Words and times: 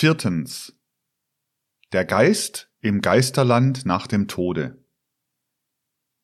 Viertens. 0.00 0.72
Der 1.92 2.06
Geist 2.06 2.70
im 2.80 3.02
Geisterland 3.02 3.84
nach 3.84 4.06
dem 4.06 4.28
Tode. 4.28 4.82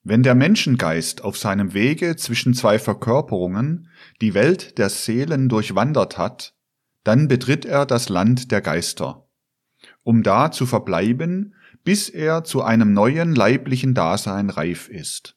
Wenn 0.02 0.22
der 0.22 0.34
Menschengeist 0.34 1.22
auf 1.22 1.36
seinem 1.36 1.74
Wege 1.74 2.16
zwischen 2.16 2.54
zwei 2.54 2.78
Verkörperungen 2.78 3.90
die 4.22 4.32
Welt 4.32 4.78
der 4.78 4.88
Seelen 4.88 5.50
durchwandert 5.50 6.16
hat, 6.16 6.54
dann 7.04 7.28
betritt 7.28 7.66
er 7.66 7.84
das 7.84 8.08
Land 8.08 8.50
der 8.50 8.62
Geister, 8.62 9.28
um 10.04 10.22
da 10.22 10.50
zu 10.50 10.64
verbleiben, 10.64 11.54
bis 11.84 12.08
er 12.08 12.44
zu 12.44 12.62
einem 12.62 12.94
neuen 12.94 13.34
leiblichen 13.34 13.92
Dasein 13.92 14.48
reif 14.48 14.88
ist. 14.88 15.36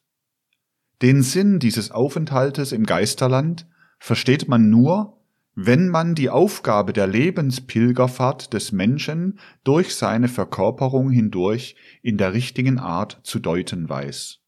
Den 1.02 1.22
Sinn 1.22 1.58
dieses 1.58 1.90
Aufenthaltes 1.90 2.72
im 2.72 2.86
Geisterland 2.86 3.66
versteht 3.98 4.48
man 4.48 4.70
nur, 4.70 5.19
wenn 5.54 5.88
man 5.88 6.14
die 6.14 6.30
Aufgabe 6.30 6.92
der 6.92 7.06
Lebenspilgerfahrt 7.06 8.52
des 8.52 8.72
Menschen 8.72 9.38
durch 9.64 9.94
seine 9.94 10.28
Verkörperung 10.28 11.10
hindurch 11.10 11.76
in 12.02 12.18
der 12.18 12.32
richtigen 12.32 12.78
Art 12.78 13.20
zu 13.24 13.38
deuten 13.38 13.88
weiß. 13.88 14.38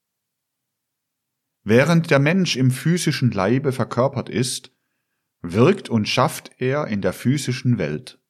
Während 1.65 2.11
der 2.11 2.19
Mensch 2.19 2.57
im 2.57 2.71
physischen 2.71 3.31
Leibe 3.31 3.73
verkörpert 3.73 4.29
ist, 4.29 4.73
wirkt 5.43 5.89
und 5.89 6.09
schafft 6.09 6.53
er 6.59 6.87
in 6.87 7.03
der 7.03 7.13
physischen 7.13 7.79
Welt. 7.79 8.21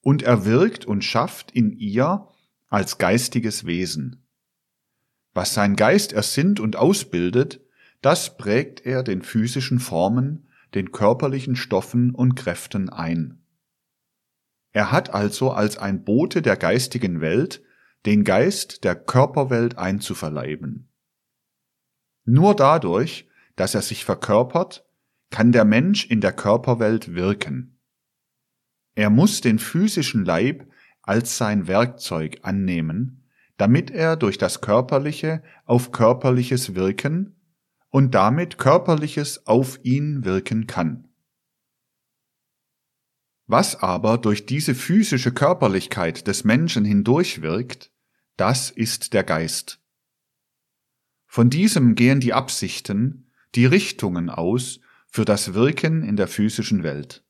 Und 0.00 0.22
er 0.22 0.44
wirkt 0.44 0.84
und 0.84 1.04
schafft 1.04 1.50
in 1.50 1.72
ihr 1.72 2.28
als 2.68 2.98
geistiges 2.98 3.66
Wesen. 3.66 4.24
Was 5.34 5.54
sein 5.54 5.76
Geist 5.76 6.12
ersinnt 6.12 6.60
und 6.60 6.76
ausbildet, 6.76 7.60
das 8.00 8.36
prägt 8.36 8.86
er 8.86 9.02
den 9.02 9.22
physischen 9.22 9.80
Formen, 9.80 10.47
den 10.74 10.92
körperlichen 10.92 11.56
Stoffen 11.56 12.14
und 12.14 12.34
Kräften 12.34 12.88
ein. 12.88 13.42
Er 14.72 14.92
hat 14.92 15.10
also 15.14 15.50
als 15.50 15.78
ein 15.78 16.04
Bote 16.04 16.42
der 16.42 16.56
geistigen 16.56 17.20
Welt 17.20 17.62
den 18.06 18.24
Geist 18.24 18.84
der 18.84 18.94
Körperwelt 18.94 19.76
einzuverleiben. 19.78 20.88
Nur 22.24 22.54
dadurch, 22.54 23.28
dass 23.56 23.74
er 23.74 23.82
sich 23.82 24.04
verkörpert, 24.04 24.84
kann 25.30 25.52
der 25.52 25.64
Mensch 25.64 26.06
in 26.06 26.20
der 26.20 26.32
Körperwelt 26.32 27.14
wirken. 27.14 27.80
Er 28.94 29.10
muss 29.10 29.40
den 29.40 29.58
physischen 29.58 30.24
Leib 30.24 30.70
als 31.02 31.38
sein 31.38 31.66
Werkzeug 31.66 32.40
annehmen, 32.42 33.28
damit 33.56 33.90
er 33.90 34.16
durch 34.16 34.38
das 34.38 34.60
Körperliche 34.60 35.42
auf 35.64 35.90
Körperliches 35.90 36.74
wirken 36.74 37.37
und 37.90 38.14
damit 38.14 38.58
Körperliches 38.58 39.46
auf 39.46 39.78
ihn 39.82 40.24
wirken 40.24 40.66
kann. 40.66 41.08
Was 43.46 43.76
aber 43.76 44.18
durch 44.18 44.44
diese 44.44 44.74
physische 44.74 45.32
Körperlichkeit 45.32 46.26
des 46.26 46.44
Menschen 46.44 46.84
hindurchwirkt, 46.84 47.90
das 48.36 48.70
ist 48.70 49.14
der 49.14 49.24
Geist. 49.24 49.80
Von 51.26 51.48
diesem 51.50 51.94
gehen 51.94 52.20
die 52.20 52.34
Absichten, 52.34 53.30
die 53.54 53.66
Richtungen 53.66 54.28
aus 54.28 54.80
für 55.06 55.24
das 55.24 55.54
Wirken 55.54 56.02
in 56.02 56.16
der 56.16 56.28
physischen 56.28 56.82
Welt. 56.82 57.24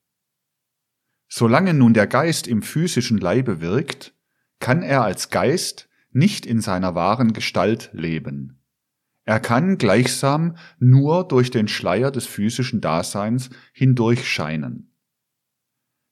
Solange 1.28 1.74
nun 1.74 1.94
der 1.94 2.06
Geist 2.06 2.48
im 2.48 2.62
physischen 2.62 3.18
Leibe 3.18 3.60
wirkt, 3.60 4.14
kann 4.60 4.82
er 4.82 5.02
als 5.02 5.30
Geist 5.30 5.88
nicht 6.10 6.46
in 6.46 6.60
seiner 6.60 6.94
wahren 6.94 7.32
Gestalt 7.32 7.90
leben. 7.92 8.57
Er 9.28 9.40
kann 9.40 9.76
gleichsam 9.76 10.56
nur 10.78 11.28
durch 11.28 11.50
den 11.50 11.68
Schleier 11.68 12.10
des 12.10 12.24
physischen 12.24 12.80
Daseins 12.80 13.50
hindurchscheinen. 13.74 14.90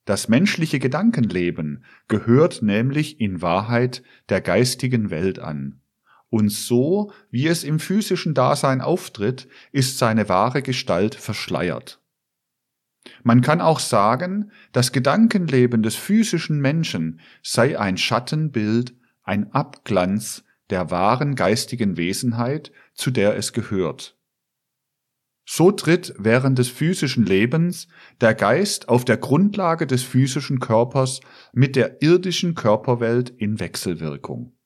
Das 0.04 0.28
menschliche 0.28 0.78
Gedankenleben 0.78 1.82
gehört 2.08 2.60
nämlich 2.60 3.18
in 3.18 3.40
Wahrheit 3.40 4.02
der 4.28 4.42
geistigen 4.42 5.08
Welt 5.08 5.38
an. 5.38 5.80
Und 6.28 6.50
so, 6.50 7.10
wie 7.30 7.46
es 7.46 7.64
im 7.64 7.78
physischen 7.78 8.34
Dasein 8.34 8.82
auftritt, 8.82 9.48
ist 9.72 9.96
seine 9.96 10.28
wahre 10.28 10.60
Gestalt 10.60 11.14
verschleiert. 11.14 12.02
Man 13.22 13.40
kann 13.40 13.62
auch 13.62 13.80
sagen, 13.80 14.50
das 14.72 14.92
Gedankenleben 14.92 15.82
des 15.82 15.96
physischen 15.96 16.60
Menschen 16.60 17.20
sei 17.42 17.78
ein 17.78 17.96
Schattenbild, 17.96 18.94
ein 19.22 19.54
Abglanz 19.54 20.44
der 20.70 20.90
wahren 20.90 21.34
geistigen 21.34 21.96
Wesenheit, 21.96 22.72
zu 22.94 23.10
der 23.10 23.36
es 23.36 23.52
gehört. 23.52 24.16
So 25.48 25.70
tritt 25.70 26.12
während 26.18 26.58
des 26.58 26.68
physischen 26.68 27.24
Lebens 27.24 27.86
der 28.20 28.34
Geist 28.34 28.88
auf 28.88 29.04
der 29.04 29.16
Grundlage 29.16 29.86
des 29.86 30.02
physischen 30.02 30.58
Körpers 30.58 31.20
mit 31.52 31.76
der 31.76 32.02
irdischen 32.02 32.56
Körperwelt 32.56 33.30
in 33.30 33.60
Wechselwirkung. 33.60 34.56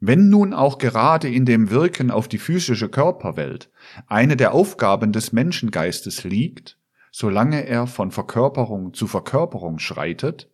Wenn 0.00 0.30
nun 0.30 0.52
auch 0.52 0.78
gerade 0.78 1.28
in 1.28 1.44
dem 1.44 1.70
Wirken 1.70 2.10
auf 2.10 2.26
die 2.26 2.38
physische 2.38 2.88
Körperwelt 2.88 3.70
eine 4.06 4.36
der 4.36 4.52
Aufgaben 4.52 5.12
des 5.12 5.32
Menschengeistes 5.32 6.24
liegt, 6.24 6.78
solange 7.12 7.66
er 7.66 7.86
von 7.86 8.10
Verkörperung 8.10 8.94
zu 8.94 9.06
Verkörperung 9.06 9.78
schreitet, 9.78 10.50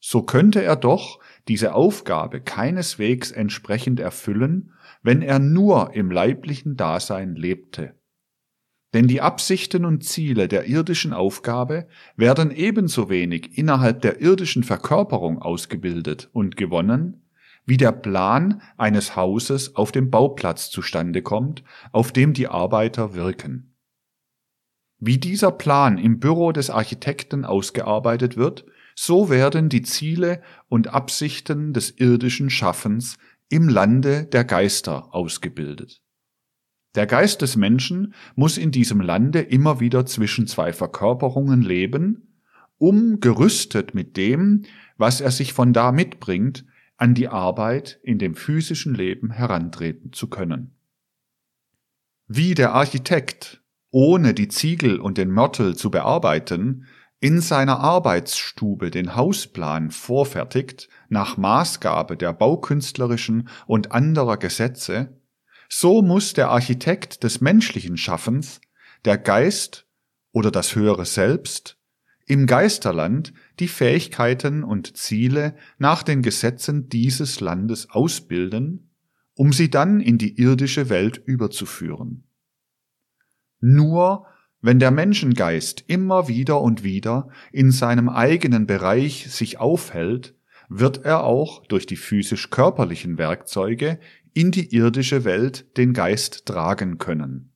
so 0.00 0.22
könnte 0.22 0.62
er 0.62 0.76
doch 0.76 1.18
diese 1.48 1.74
Aufgabe 1.74 2.40
keineswegs 2.40 3.30
entsprechend 3.30 4.00
erfüllen, 4.00 4.72
wenn 5.02 5.22
er 5.22 5.38
nur 5.38 5.94
im 5.94 6.10
leiblichen 6.10 6.76
Dasein 6.76 7.36
lebte. 7.36 7.94
Denn 8.94 9.08
die 9.08 9.20
Absichten 9.20 9.84
und 9.84 10.04
Ziele 10.04 10.46
der 10.46 10.66
irdischen 10.66 11.12
Aufgabe 11.12 11.88
werden 12.16 12.52
ebenso 12.52 13.10
wenig 13.10 13.58
innerhalb 13.58 14.02
der 14.02 14.20
irdischen 14.20 14.62
Verkörperung 14.62 15.42
ausgebildet 15.42 16.30
und 16.32 16.56
gewonnen, 16.56 17.24
wie 17.66 17.76
der 17.76 17.92
Plan 17.92 18.62
eines 18.76 19.16
Hauses 19.16 19.74
auf 19.74 19.90
dem 19.90 20.10
Bauplatz 20.10 20.70
zustande 20.70 21.22
kommt, 21.22 21.64
auf 21.92 22.12
dem 22.12 22.34
die 22.34 22.46
Arbeiter 22.46 23.14
wirken. 23.14 23.74
Wie 24.98 25.18
dieser 25.18 25.50
Plan 25.50 25.98
im 25.98 26.20
Büro 26.20 26.52
des 26.52 26.70
Architekten 26.70 27.44
ausgearbeitet 27.44 28.36
wird, 28.36 28.64
so 28.94 29.28
werden 29.28 29.68
die 29.68 29.82
Ziele 29.82 30.42
und 30.68 30.88
Absichten 30.88 31.72
des 31.72 31.90
irdischen 31.90 32.50
Schaffens 32.50 33.16
im 33.48 33.68
Lande 33.68 34.24
der 34.24 34.44
Geister 34.44 35.14
ausgebildet. 35.14 36.00
Der 36.94 37.06
Geist 37.06 37.42
des 37.42 37.56
Menschen 37.56 38.14
muss 38.36 38.56
in 38.56 38.70
diesem 38.70 39.00
Lande 39.00 39.40
immer 39.40 39.80
wieder 39.80 40.06
zwischen 40.06 40.46
zwei 40.46 40.72
Verkörperungen 40.72 41.60
leben, 41.60 42.40
um 42.78 43.20
gerüstet 43.20 43.94
mit 43.94 44.16
dem, 44.16 44.62
was 44.96 45.20
er 45.20 45.30
sich 45.30 45.52
von 45.52 45.72
da 45.72 45.90
mitbringt, 45.90 46.64
an 46.96 47.14
die 47.14 47.28
Arbeit 47.28 47.98
in 48.04 48.18
dem 48.18 48.36
physischen 48.36 48.94
Leben 48.94 49.30
herantreten 49.30 50.12
zu 50.12 50.28
können. 50.28 50.76
Wie 52.28 52.54
der 52.54 52.72
Architekt, 52.72 53.62
ohne 53.90 54.32
die 54.32 54.48
Ziegel 54.48 55.00
und 55.00 55.18
den 55.18 55.30
Mörtel 55.30 55.76
zu 55.76 55.90
bearbeiten, 55.90 56.86
in 57.24 57.40
seiner 57.40 57.80
Arbeitsstube 57.80 58.90
den 58.90 59.16
Hausplan 59.16 59.90
vorfertigt 59.90 60.90
nach 61.08 61.38
Maßgabe 61.38 62.18
der 62.18 62.34
baukünstlerischen 62.34 63.48
und 63.66 63.92
anderer 63.92 64.36
Gesetze, 64.36 65.18
so 65.70 66.02
muss 66.02 66.34
der 66.34 66.50
Architekt 66.50 67.24
des 67.24 67.40
menschlichen 67.40 67.96
Schaffens, 67.96 68.60
der 69.06 69.16
Geist 69.16 69.86
oder 70.32 70.50
das 70.50 70.76
höhere 70.76 71.06
Selbst, 71.06 71.78
im 72.26 72.46
Geisterland 72.46 73.32
die 73.58 73.68
Fähigkeiten 73.68 74.62
und 74.62 74.98
Ziele 74.98 75.56
nach 75.78 76.02
den 76.02 76.20
Gesetzen 76.20 76.90
dieses 76.90 77.40
Landes 77.40 77.88
ausbilden, 77.88 78.90
um 79.34 79.54
sie 79.54 79.70
dann 79.70 80.00
in 80.02 80.18
die 80.18 80.38
irdische 80.38 80.90
Welt 80.90 81.22
überzuführen. 81.24 82.24
Nur 83.60 84.26
wenn 84.64 84.78
der 84.78 84.90
Menschengeist 84.90 85.84
immer 85.88 86.26
wieder 86.26 86.62
und 86.62 86.82
wieder 86.82 87.28
in 87.52 87.70
seinem 87.70 88.08
eigenen 88.08 88.66
Bereich 88.66 89.30
sich 89.30 89.58
aufhält, 89.58 90.34
wird 90.70 91.04
er 91.04 91.24
auch 91.24 91.66
durch 91.66 91.84
die 91.84 91.98
physisch-körperlichen 91.98 93.18
Werkzeuge 93.18 94.00
in 94.32 94.52
die 94.52 94.74
irdische 94.74 95.24
Welt 95.24 95.76
den 95.76 95.92
Geist 95.92 96.46
tragen 96.46 96.96
können. 96.96 97.52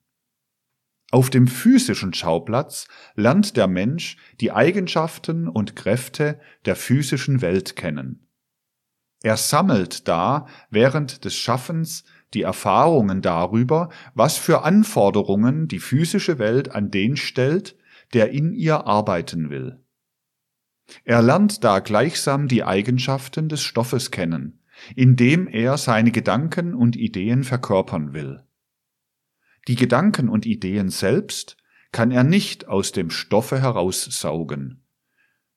Auf 1.09 1.31
dem 1.31 1.47
physischen 1.47 2.13
Schauplatz 2.13 2.87
lernt 3.15 3.57
der 3.57 3.67
Mensch 3.67 4.17
die 4.39 4.51
Eigenschaften 4.51 5.47
und 5.47 5.75
Kräfte 5.75 6.39
der 6.65 6.75
physischen 6.75 7.41
Welt 7.41 7.75
kennen. 7.75 8.27
Er 9.23 9.35
sammelt 9.35 10.07
da 10.07 10.45
während 10.69 11.25
des 11.25 11.35
Schaffens 11.35 12.03
die 12.33 12.43
Erfahrungen 12.43 13.21
darüber, 13.21 13.89
was 14.13 14.37
für 14.37 14.63
Anforderungen 14.63 15.67
die 15.67 15.79
physische 15.79 16.39
Welt 16.39 16.71
an 16.71 16.91
den 16.91 17.17
stellt, 17.17 17.75
der 18.13 18.31
in 18.31 18.53
ihr 18.53 18.85
arbeiten 18.85 19.49
will. 19.49 19.79
Er 21.03 21.21
lernt 21.21 21.63
da 21.63 21.79
gleichsam 21.79 22.47
die 22.47 22.63
Eigenschaften 22.63 23.49
des 23.49 23.61
Stoffes 23.61 24.11
kennen, 24.11 24.59
indem 24.95 25.47
er 25.47 25.77
seine 25.77 26.11
Gedanken 26.11 26.73
und 26.73 26.95
Ideen 26.95 27.43
verkörpern 27.43 28.13
will. 28.13 28.43
Die 29.67 29.75
Gedanken 29.75 30.29
und 30.29 30.45
Ideen 30.45 30.89
selbst 30.89 31.57
kann 31.91 32.11
er 32.11 32.23
nicht 32.23 32.67
aus 32.67 32.91
dem 32.91 33.09
Stoffe 33.09 33.61
heraussaugen, 33.61 34.83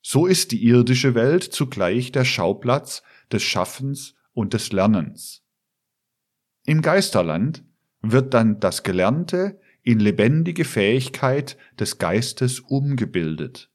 So 0.03 0.27
ist 0.27 0.51
die 0.51 0.65
irdische 0.65 1.15
Welt 1.15 1.45
zugleich 1.45 2.11
der 2.11 2.25
Schauplatz 2.25 3.03
des 3.31 3.43
Schaffens 3.43 4.15
und 4.33 4.53
des 4.53 4.73
Lernens. 4.73 5.45
Im 6.64 6.82
Geisterland 6.82 7.64
wird 8.03 8.35
dann 8.35 8.61
das 8.61 8.82
Gelernte 8.82 9.61
in 9.82 9.99
lebendige 9.99 10.64
Fähigkeit 10.64 11.56
des 11.79 11.99
Geistes 11.99 12.61
umgebildet. 12.61 13.70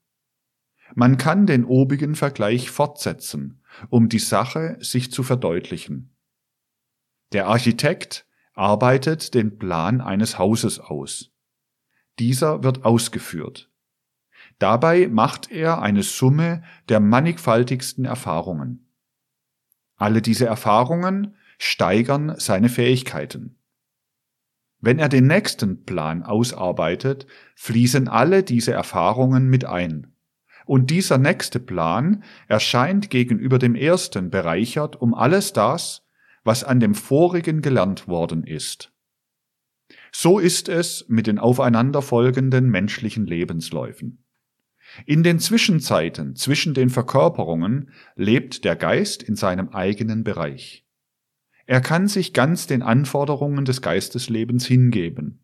Man 0.95 1.17
kann 1.17 1.47
den 1.47 1.65
obigen 1.65 2.15
Vergleich 2.15 2.71
fortsetzen, 2.71 3.61
um 3.89 4.07
die 4.07 4.19
Sache 4.19 4.77
sich 4.79 5.11
zu 5.11 5.23
verdeutlichen. 5.23 6.15
Der 7.33 7.47
Architekt 7.47 8.25
arbeitet 8.53 9.33
den 9.33 9.57
Plan 9.57 9.99
eines 9.99 10.39
Hauses 10.39 10.79
aus. 10.79 11.31
Dieser 12.19 12.63
wird 12.63 12.85
ausgeführt. 12.85 13.69
Dabei 14.59 15.07
macht 15.07 15.51
er 15.51 15.81
eine 15.81 16.03
Summe 16.03 16.63
der 16.87 16.99
mannigfaltigsten 16.99 18.05
Erfahrungen. 18.05 18.89
Alle 19.97 20.21
diese 20.21 20.45
Erfahrungen 20.45 21.35
steigern 21.57 22.35
seine 22.37 22.69
Fähigkeiten. 22.69 23.57
Wenn 24.79 24.99
er 24.99 25.09
den 25.09 25.27
nächsten 25.27 25.85
Plan 25.85 26.23
ausarbeitet, 26.23 27.25
fließen 27.55 28.07
alle 28.07 28.43
diese 28.43 28.73
Erfahrungen 28.73 29.49
mit 29.49 29.65
ein. 29.65 30.13
Und 30.65 30.91
dieser 30.91 31.17
nächste 31.17 31.59
Plan 31.59 32.23
erscheint 32.47 33.09
gegenüber 33.09 33.57
dem 33.57 33.73
ersten 33.73 34.29
bereichert 34.29 35.01
um 35.01 35.13
alles 35.13 35.53
das, 35.53 36.05
was 36.43 36.63
an 36.63 36.79
dem 36.79 36.93
vorigen 36.93 37.61
gelernt 37.61 38.07
worden 38.07 38.43
ist. 38.43 38.91
So 40.11 40.39
ist 40.39 40.69
es 40.69 41.05
mit 41.07 41.27
den 41.27 41.39
aufeinanderfolgenden 41.39 42.69
menschlichen 42.69 43.25
Lebensläufen. 43.25 44.23
In 45.05 45.23
den 45.23 45.39
Zwischenzeiten 45.39 46.35
zwischen 46.35 46.73
den 46.73 46.89
Verkörperungen 46.89 47.91
lebt 48.15 48.63
der 48.63 48.75
Geist 48.75 49.21
in 49.21 49.35
seinem 49.35 49.69
eigenen 49.69 50.23
Bereich. 50.23 50.86
Er 51.67 51.81
kann 51.81 52.07
sich 52.07 52.33
ganz 52.33 52.65
den 52.65 52.81
Anforderungen 52.81 53.65
des 53.65 53.81
Geisteslebens 53.81 54.65
hingeben. 54.65 55.43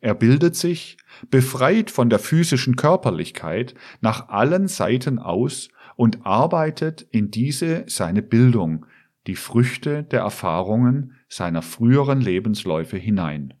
Er 0.00 0.14
bildet 0.14 0.56
sich, 0.56 0.98
befreit 1.30 1.90
von 1.90 2.10
der 2.10 2.18
physischen 2.18 2.76
Körperlichkeit, 2.76 3.74
nach 4.00 4.28
allen 4.28 4.68
Seiten 4.68 5.18
aus 5.18 5.68
und 5.94 6.26
arbeitet 6.26 7.02
in 7.10 7.30
diese 7.30 7.84
seine 7.86 8.22
Bildung, 8.22 8.86
die 9.26 9.36
Früchte 9.36 10.02
der 10.02 10.20
Erfahrungen 10.20 11.14
seiner 11.28 11.62
früheren 11.62 12.20
Lebensläufe 12.20 12.96
hinein. 12.96 13.54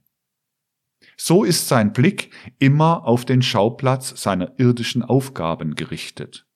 So 1.16 1.44
ist 1.44 1.68
sein 1.68 1.92
Blick 1.92 2.30
immer 2.58 3.06
auf 3.06 3.24
den 3.24 3.42
Schauplatz 3.42 4.20
seiner 4.20 4.58
irdischen 4.58 5.02
Aufgaben 5.02 5.74
gerichtet. 5.74 6.46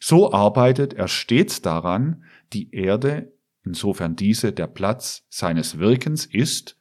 So 0.00 0.32
arbeitet 0.32 0.94
er 0.94 1.08
stets 1.08 1.62
daran, 1.62 2.24
die 2.52 2.74
Erde, 2.74 3.31
insofern 3.64 4.16
diese 4.16 4.52
der 4.52 4.66
Platz 4.66 5.24
seines 5.28 5.78
Wirkens 5.78 6.26
ist, 6.26 6.78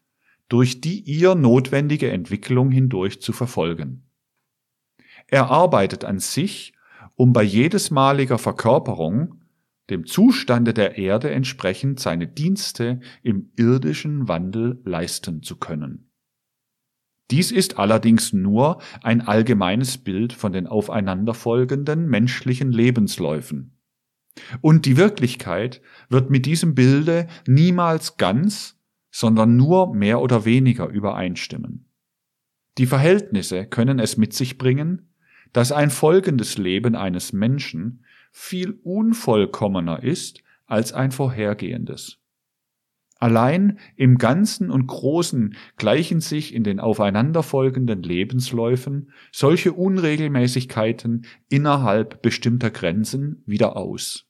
durch 0.50 0.82
die 0.82 1.00
ihr 1.00 1.36
notwendige 1.36 2.12
Entwicklung 2.12 2.72
hindurch 2.72 3.22
zu 3.22 3.32
verfolgen. 3.34 4.04
Er 5.28 5.50
arbeitet 5.50 6.04
an 6.04 6.20
sich, 6.20 6.74
um 7.16 7.34
bei 7.34 7.44
jedesmaliger 7.44 8.38
Verkörperung 8.38 9.42
dem 9.90 10.06
Zustande 10.06 10.74
der 10.74 10.98
Erde 10.98 11.32
entsprechend 11.32 12.00
seine 12.00 12.28
Dienste 12.28 13.02
im 13.24 13.52
irdischen 13.58 14.28
Wandel 14.28 14.82
leisten 14.86 15.44
zu 15.44 15.58
können. 15.58 16.12
Dies 17.30 17.52
ist 17.52 17.78
allerdings 17.78 18.34
nur 18.34 18.82
ein 19.04 19.22
allgemeines 19.22 19.98
Bild 19.98 20.34
von 20.34 20.52
den 20.52 20.68
aufeinanderfolgenden 20.68 22.08
menschlichen 22.08 22.74
Lebensläufen. 22.74 23.71
Und 24.62 24.86
die 24.86 24.98
Wirklichkeit 24.98 25.82
wird 26.10 26.30
mit 26.30 26.46
diesem 26.46 26.76
Bilde 26.76 27.28
niemals 27.48 28.18
ganz, 28.18 28.80
sondern 29.12 29.58
nur 29.58 29.94
mehr 29.94 30.22
oder 30.22 30.46
weniger 30.46 30.88
übereinstimmen. 30.88 31.86
Die 32.78 32.86
Verhältnisse 32.86 33.66
können 33.66 34.00
es 34.00 34.18
mit 34.18 34.34
sich 34.34 34.58
bringen, 34.58 35.14
dass 35.52 35.72
ein 35.72 35.90
folgendes 35.90 36.58
Leben 36.58 36.96
eines 36.96 37.34
Menschen 37.34 38.06
viel 38.32 38.80
unvollkommener 38.84 40.02
ist 40.02 40.42
als 40.66 40.94
ein 40.94 41.12
vorhergehendes. 41.12 42.21
Allein 43.22 43.78
im 43.98 44.18
Ganzen 44.18 44.72
und 44.72 44.88
Großen 44.88 45.56
gleichen 45.78 46.22
sich 46.22 46.56
in 46.56 46.64
den 46.64 46.80
aufeinanderfolgenden 46.80 48.02
Lebensläufen 48.02 49.12
solche 49.32 49.74
Unregelmäßigkeiten 49.74 51.28
innerhalb 51.48 52.24
bestimmter 52.24 52.72
Grenzen 52.72 53.44
wieder 53.46 53.78
aus. 53.78 54.26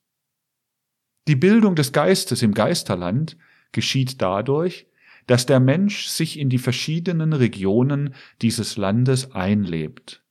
Die 1.26 1.36
Bildung 1.36 1.74
des 1.74 1.92
Geistes 1.92 2.42
im 2.42 2.52
Geisterland 2.52 3.38
geschieht 3.72 4.20
dadurch, 4.20 4.86
dass 5.26 5.46
der 5.46 5.58
Mensch 5.58 6.08
sich 6.08 6.38
in 6.38 6.50
die 6.50 6.58
verschiedenen 6.58 7.32
Regionen 7.32 8.14
dieses 8.42 8.76
Landes 8.76 9.32
einlebt. 9.32 10.22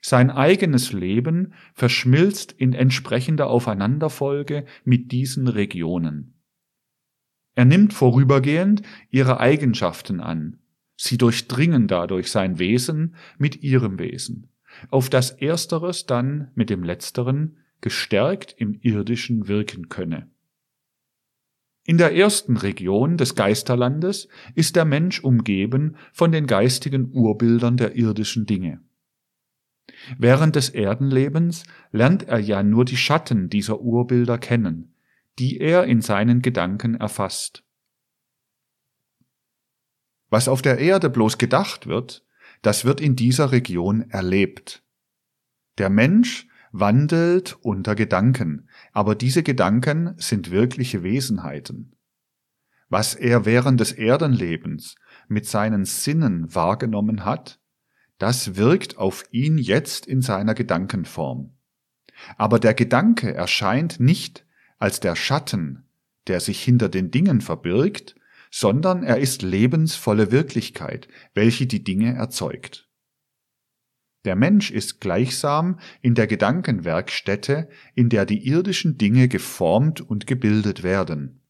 Sein 0.00 0.30
eigenes 0.30 0.94
Leben 0.94 1.52
verschmilzt 1.74 2.52
in 2.52 2.72
entsprechender 2.72 3.48
Aufeinanderfolge 3.48 4.64
mit 4.82 5.12
diesen 5.12 5.46
Regionen. 5.46 6.41
Er 7.54 7.64
nimmt 7.64 7.92
vorübergehend 7.92 8.82
ihre 9.10 9.40
Eigenschaften 9.40 10.20
an. 10.20 10.58
Sie 10.96 11.18
durchdringen 11.18 11.88
dadurch 11.88 12.30
sein 12.30 12.58
Wesen 12.58 13.16
mit 13.38 13.62
ihrem 13.62 13.98
Wesen, 13.98 14.48
auf 14.88 15.10
das 15.10 15.30
ersteres 15.30 16.06
dann 16.06 16.50
mit 16.54 16.70
dem 16.70 16.82
letzteren 16.82 17.58
gestärkt 17.80 18.54
im 18.56 18.78
irdischen 18.80 19.48
wirken 19.48 19.88
könne. 19.88 20.30
In 21.84 21.98
der 21.98 22.14
ersten 22.14 22.56
Region 22.56 23.16
des 23.16 23.34
Geisterlandes 23.34 24.28
ist 24.54 24.76
der 24.76 24.84
Mensch 24.84 25.20
umgeben 25.20 25.96
von 26.12 26.30
den 26.30 26.46
geistigen 26.46 27.10
Urbildern 27.12 27.76
der 27.76 27.96
irdischen 27.96 28.46
Dinge. 28.46 28.80
Während 30.16 30.54
des 30.54 30.68
Erdenlebens 30.68 31.64
lernt 31.90 32.28
er 32.28 32.38
ja 32.38 32.62
nur 32.62 32.84
die 32.84 32.96
Schatten 32.96 33.50
dieser 33.50 33.80
Urbilder 33.80 34.38
kennen, 34.38 34.91
die 35.38 35.58
er 35.60 35.84
in 35.84 36.00
seinen 36.00 36.42
Gedanken 36.42 36.94
erfasst. 36.94 37.64
Was 40.28 40.48
auf 40.48 40.62
der 40.62 40.78
Erde 40.78 41.10
bloß 41.10 41.38
gedacht 41.38 41.86
wird, 41.86 42.24
das 42.62 42.84
wird 42.84 43.00
in 43.00 43.16
dieser 43.16 43.52
Region 43.52 44.08
erlebt. 44.10 44.82
Der 45.78 45.90
Mensch 45.90 46.48
wandelt 46.70 47.58
unter 47.60 47.94
Gedanken, 47.94 48.68
aber 48.92 49.14
diese 49.14 49.42
Gedanken 49.42 50.14
sind 50.16 50.50
wirkliche 50.50 51.02
Wesenheiten. 51.02 51.96
Was 52.88 53.14
er 53.14 53.44
während 53.44 53.80
des 53.80 53.92
Erdenlebens 53.92 54.96
mit 55.28 55.46
seinen 55.46 55.84
Sinnen 55.84 56.54
wahrgenommen 56.54 57.24
hat, 57.24 57.60
das 58.18 58.56
wirkt 58.56 58.98
auf 58.98 59.24
ihn 59.30 59.58
jetzt 59.58 60.06
in 60.06 60.22
seiner 60.22 60.54
Gedankenform. 60.54 61.56
Aber 62.36 62.58
der 62.58 62.74
Gedanke 62.74 63.34
erscheint 63.34 63.98
nicht 63.98 64.46
als 64.82 64.98
der 64.98 65.14
Schatten, 65.14 65.84
der 66.26 66.40
sich 66.40 66.60
hinter 66.60 66.88
den 66.88 67.12
Dingen 67.12 67.40
verbirgt, 67.40 68.16
sondern 68.50 69.04
er 69.04 69.18
ist 69.18 69.42
lebensvolle 69.42 70.32
Wirklichkeit, 70.32 71.06
welche 71.34 71.68
die 71.68 71.84
Dinge 71.84 72.14
erzeugt. 72.14 72.90
Der 74.24 74.34
Mensch 74.34 74.72
ist 74.72 75.00
gleichsam 75.00 75.78
in 76.00 76.16
der 76.16 76.26
Gedankenwerkstätte, 76.26 77.68
in 77.94 78.08
der 78.08 78.26
die 78.26 78.44
irdischen 78.44 78.98
Dinge 78.98 79.28
geformt 79.28 80.00
und 80.00 80.26
gebildet 80.26 80.82
werden. 80.82 81.42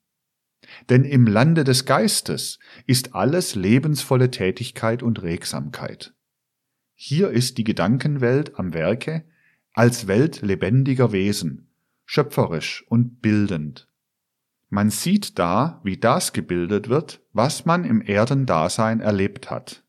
Denn 0.91 1.05
im 1.05 1.27
Lande 1.27 1.65
des 1.65 1.87
Geistes 1.87 2.59
ist 2.87 3.15
alles 3.15 3.55
lebensvolle 3.55 4.31
Tätigkeit 4.31 5.03
und 5.03 5.23
Regsamkeit. 5.23 6.13
Hier 6.95 7.31
ist 7.31 7.57
die 7.57 7.65
Gedankenwelt 7.65 8.59
am 8.59 8.75
Werke 8.75 9.25
als 9.73 10.07
Welt 10.07 10.43
lebendiger 10.43 11.13
Wesen, 11.13 11.72
schöpferisch 12.13 12.85
und 12.89 13.23
bildend. 13.23 13.89
Man 14.69 14.91
sieht 14.91 15.39
da, 15.39 15.81
wie 15.83 15.97
das 15.97 16.35
gebildet 16.35 16.91
wird, 16.91 17.23
was 17.33 17.65
man 17.65 17.87
im 17.87 18.03
Erdendasein 18.03 19.01
erlebt 19.01 19.51
hat. 19.51 19.83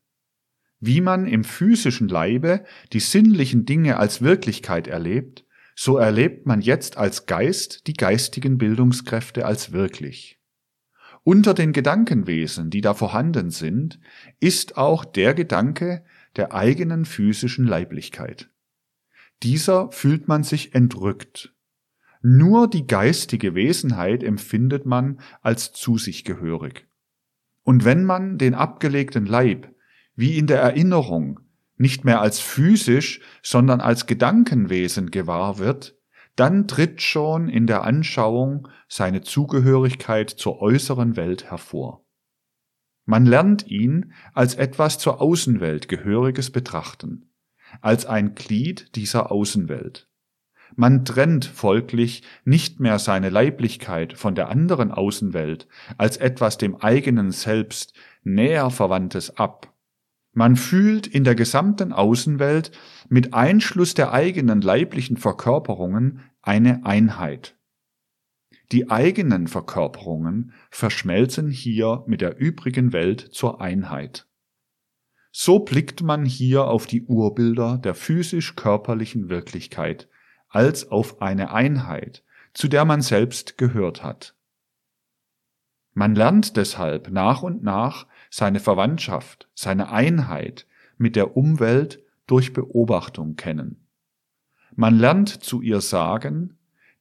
Wie 0.80 1.02
man 1.02 1.26
im 1.26 1.44
physischen 1.44 2.08
Leibe 2.08 2.64
die 2.94 3.00
sinnlichen 3.00 3.66
Dinge 3.66 3.98
als 3.98 4.22
Wirklichkeit 4.22 4.86
erlebt, 4.86 5.44
so 5.76 5.98
erlebt 5.98 6.46
man 6.46 6.62
jetzt 6.62 6.96
als 6.96 7.26
Geist 7.26 7.86
die 7.88 7.92
geistigen 7.92 8.56
Bildungskräfte 8.56 9.44
als 9.44 9.72
wirklich. 9.72 10.40
Unter 11.24 11.52
den 11.52 11.74
Gedankenwesen, 11.74 12.70
die 12.70 12.80
da 12.80 12.94
vorhanden 12.94 13.50
sind, 13.50 14.00
ist 14.40 14.78
auch 14.78 15.04
der 15.04 15.34
Gedanke, 15.34 16.06
der 16.36 16.54
eigenen 16.54 17.04
physischen 17.04 17.66
Leiblichkeit. 17.66 18.48
Dieser 19.42 19.92
fühlt 19.92 20.26
man 20.26 20.42
sich 20.42 20.74
entrückt. 20.74 21.53
Nur 22.26 22.68
die 22.68 22.86
geistige 22.86 23.54
Wesenheit 23.54 24.22
empfindet 24.22 24.86
man 24.86 25.20
als 25.42 25.74
zu 25.74 25.98
sich 25.98 26.24
gehörig. 26.24 26.88
Und 27.64 27.84
wenn 27.84 28.06
man 28.06 28.38
den 28.38 28.54
abgelegten 28.54 29.26
Leib, 29.26 29.70
wie 30.16 30.38
in 30.38 30.46
der 30.46 30.58
Erinnerung, 30.58 31.40
nicht 31.76 32.06
mehr 32.06 32.22
als 32.22 32.40
physisch, 32.40 33.20
sondern 33.42 33.82
als 33.82 34.06
Gedankenwesen 34.06 35.10
gewahr 35.10 35.58
wird, 35.58 35.98
dann 36.34 36.66
tritt 36.66 37.02
schon 37.02 37.50
in 37.50 37.66
der 37.66 37.84
Anschauung 37.84 38.68
seine 38.88 39.20
Zugehörigkeit 39.20 40.30
zur 40.30 40.62
äußeren 40.62 41.16
Welt 41.16 41.50
hervor. 41.50 42.06
Man 43.04 43.26
lernt 43.26 43.66
ihn 43.66 44.14
als 44.32 44.54
etwas 44.54 44.96
zur 44.96 45.20
Außenwelt 45.20 45.88
Gehöriges 45.88 46.50
betrachten, 46.50 47.34
als 47.82 48.06
ein 48.06 48.34
Glied 48.34 48.96
dieser 48.96 49.30
Außenwelt. 49.30 50.08
Man 50.76 51.04
trennt 51.04 51.44
folglich 51.44 52.22
nicht 52.44 52.80
mehr 52.80 52.98
seine 52.98 53.28
Leiblichkeit 53.28 54.14
von 54.14 54.34
der 54.34 54.48
anderen 54.48 54.90
Außenwelt 54.90 55.68
als 55.98 56.16
etwas 56.16 56.58
dem 56.58 56.76
eigenen 56.76 57.30
Selbst 57.30 57.94
näher 58.24 58.70
Verwandtes 58.70 59.36
ab. 59.36 59.72
Man 60.32 60.56
fühlt 60.56 61.06
in 61.06 61.22
der 61.22 61.36
gesamten 61.36 61.92
Außenwelt 61.92 62.72
mit 63.08 63.34
Einschluss 63.34 63.94
der 63.94 64.12
eigenen 64.12 64.60
leiblichen 64.60 65.16
Verkörperungen 65.16 66.20
eine 66.42 66.84
Einheit. 66.84 67.56
Die 68.72 68.90
eigenen 68.90 69.46
Verkörperungen 69.46 70.52
verschmelzen 70.70 71.50
hier 71.50 72.02
mit 72.08 72.20
der 72.20 72.36
übrigen 72.36 72.92
Welt 72.92 73.20
zur 73.20 73.60
Einheit. 73.60 74.26
So 75.30 75.60
blickt 75.60 76.02
man 76.02 76.24
hier 76.24 76.64
auf 76.64 76.86
die 76.86 77.02
Urbilder 77.04 77.78
der 77.78 77.94
physisch-körperlichen 77.94 79.28
Wirklichkeit 79.28 80.08
als 80.54 80.90
auf 80.90 81.20
eine 81.20 81.52
Einheit, 81.52 82.22
zu 82.52 82.68
der 82.68 82.84
man 82.84 83.02
selbst 83.02 83.58
gehört 83.58 84.02
hat. 84.02 84.36
Man 85.92 86.14
lernt 86.14 86.56
deshalb 86.56 87.10
nach 87.10 87.42
und 87.42 87.62
nach 87.62 88.06
seine 88.30 88.60
Verwandtschaft, 88.60 89.48
seine 89.54 89.90
Einheit 89.90 90.66
mit 90.96 91.16
der 91.16 91.36
Umwelt 91.36 92.02
durch 92.26 92.52
Beobachtung 92.52 93.36
kennen. 93.36 93.88
Man 94.76 94.98
lernt 94.98 95.28
zu 95.28 95.60
ihr 95.60 95.80
sagen, 95.80 96.58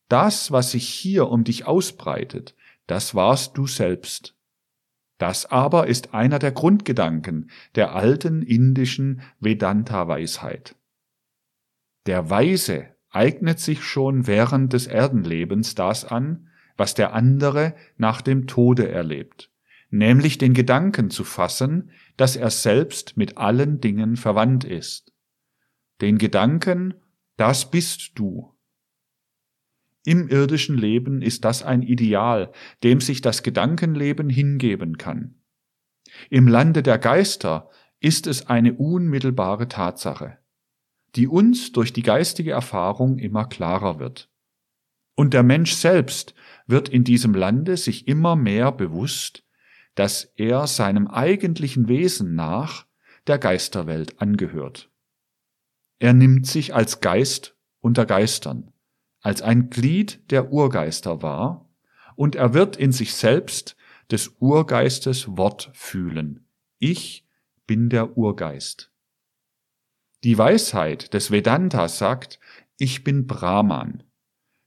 das, 0.10 0.52
was 0.52 0.72
sich 0.72 0.88
hier 0.88 1.30
um 1.30 1.44
dich 1.44 1.66
ausbreitet, 1.66 2.56
das 2.88 3.16
warst 3.16 3.58
du 3.58 3.68
selbst. 3.68 4.36
Das 5.18 5.46
aber 5.46 5.88
ist 5.88 6.14
einer 6.14 6.40
der 6.40 6.52
Grundgedanken 6.52 7.50
der 7.76 7.96
alten 7.96 8.42
indischen 8.42 9.22
Vedanta-Weisheit. 9.40 10.76
Der 12.06 12.30
Weise 12.30 12.93
eignet 13.14 13.60
sich 13.60 13.84
schon 13.84 14.28
während 14.28 14.74
des 14.74 14.88
Erdenlebens 14.88 15.76
das 15.76 16.04
an, 16.04 16.50
was 16.76 16.96
der 16.96 17.14
andere 17.14 17.76
nach 17.98 18.22
dem 18.22 18.48
Tode 18.48 18.90
erlebt, 18.90 19.52
nämlich 19.90 20.40
den 20.40 20.54
Gedanken 20.54 21.10
zu 21.12 21.24
fassen, 21.24 21.92
dass 22.18 22.36
er 22.36 22.50
selbst 22.50 23.16
mit 23.16 23.38
allen 23.38 23.80
Dingen 23.80 24.18
verwandt 24.18 24.64
ist. 24.64 25.14
Den 26.02 26.18
Gedanken, 26.18 26.96
das 27.38 27.70
bist 27.70 28.14
du. 28.16 28.52
Im 30.06 30.28
irdischen 30.28 30.78
Leben 30.78 31.22
ist 31.22 31.46
das 31.46 31.64
ein 31.64 31.82
Ideal, 31.82 32.52
dem 32.84 33.00
sich 33.00 33.22
das 33.22 33.44
Gedankenleben 33.44 34.30
hingeben 34.30 34.98
kann. 34.98 35.36
Im 36.30 36.48
Lande 36.48 36.84
der 36.84 36.98
Geister 36.98 37.70
ist 38.00 38.28
es 38.28 38.48
eine 38.48 38.74
unmittelbare 38.74 39.70
Tatsache 39.70 40.40
die 41.16 41.28
uns 41.28 41.72
durch 41.72 41.94
die 41.94 42.04
geistige 42.04 42.52
Erfahrung 42.52 43.20
immer 43.20 43.46
klarer 43.46 44.00
wird. 44.00 44.30
Und 45.16 45.34
der 45.34 45.44
Mensch 45.44 45.74
selbst 45.74 46.34
wird 46.66 46.90
in 46.90 47.04
diesem 47.04 47.34
Lande 47.34 47.78
sich 47.78 48.08
immer 48.08 48.36
mehr 48.36 48.72
bewusst, 48.72 49.44
dass 49.96 50.24
er 50.36 50.66
seinem 50.66 51.08
eigentlichen 51.08 51.88
Wesen 51.88 52.36
nach 52.36 52.88
der 53.28 53.38
Geisterwelt 53.38 54.20
angehört. 54.22 54.90
Er 56.00 56.14
nimmt 56.14 56.48
sich 56.48 56.74
als 56.74 57.00
Geist 57.00 57.56
unter 57.80 58.06
Geistern, 58.06 58.72
als 59.22 59.42
ein 59.42 59.70
Glied 59.70 60.32
der 60.32 60.52
Urgeister 60.52 61.22
wahr, 61.22 61.70
und 62.16 62.36
er 62.36 62.54
wird 62.54 62.76
in 62.76 62.92
sich 62.92 63.14
selbst 63.14 63.76
des 64.12 64.36
Urgeistes 64.40 65.38
Wort 65.38 65.72
fühlen. 65.74 66.48
Ich 66.80 67.26
bin 67.66 67.90
der 67.90 68.18
Urgeist. 68.18 68.93
Die 70.24 70.38
Weisheit 70.38 71.14
des 71.14 71.32
Vedanta 71.32 71.90
sagt, 71.90 72.40
ich 72.78 73.04
bin 73.04 73.28
Brahman. 73.28 74.04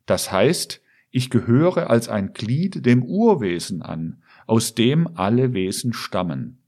Das 0.04 0.30
heißt, 0.30 0.82
ich 1.10 1.30
gehöre 1.30 1.88
als 1.88 2.10
ein 2.10 2.34
Glied 2.34 2.84
dem 2.84 3.02
Urwesen 3.02 3.80
an, 3.80 4.22
aus 4.46 4.74
dem 4.74 5.16
alle 5.16 5.54
Wesen 5.54 5.94
stammen. 5.94 6.62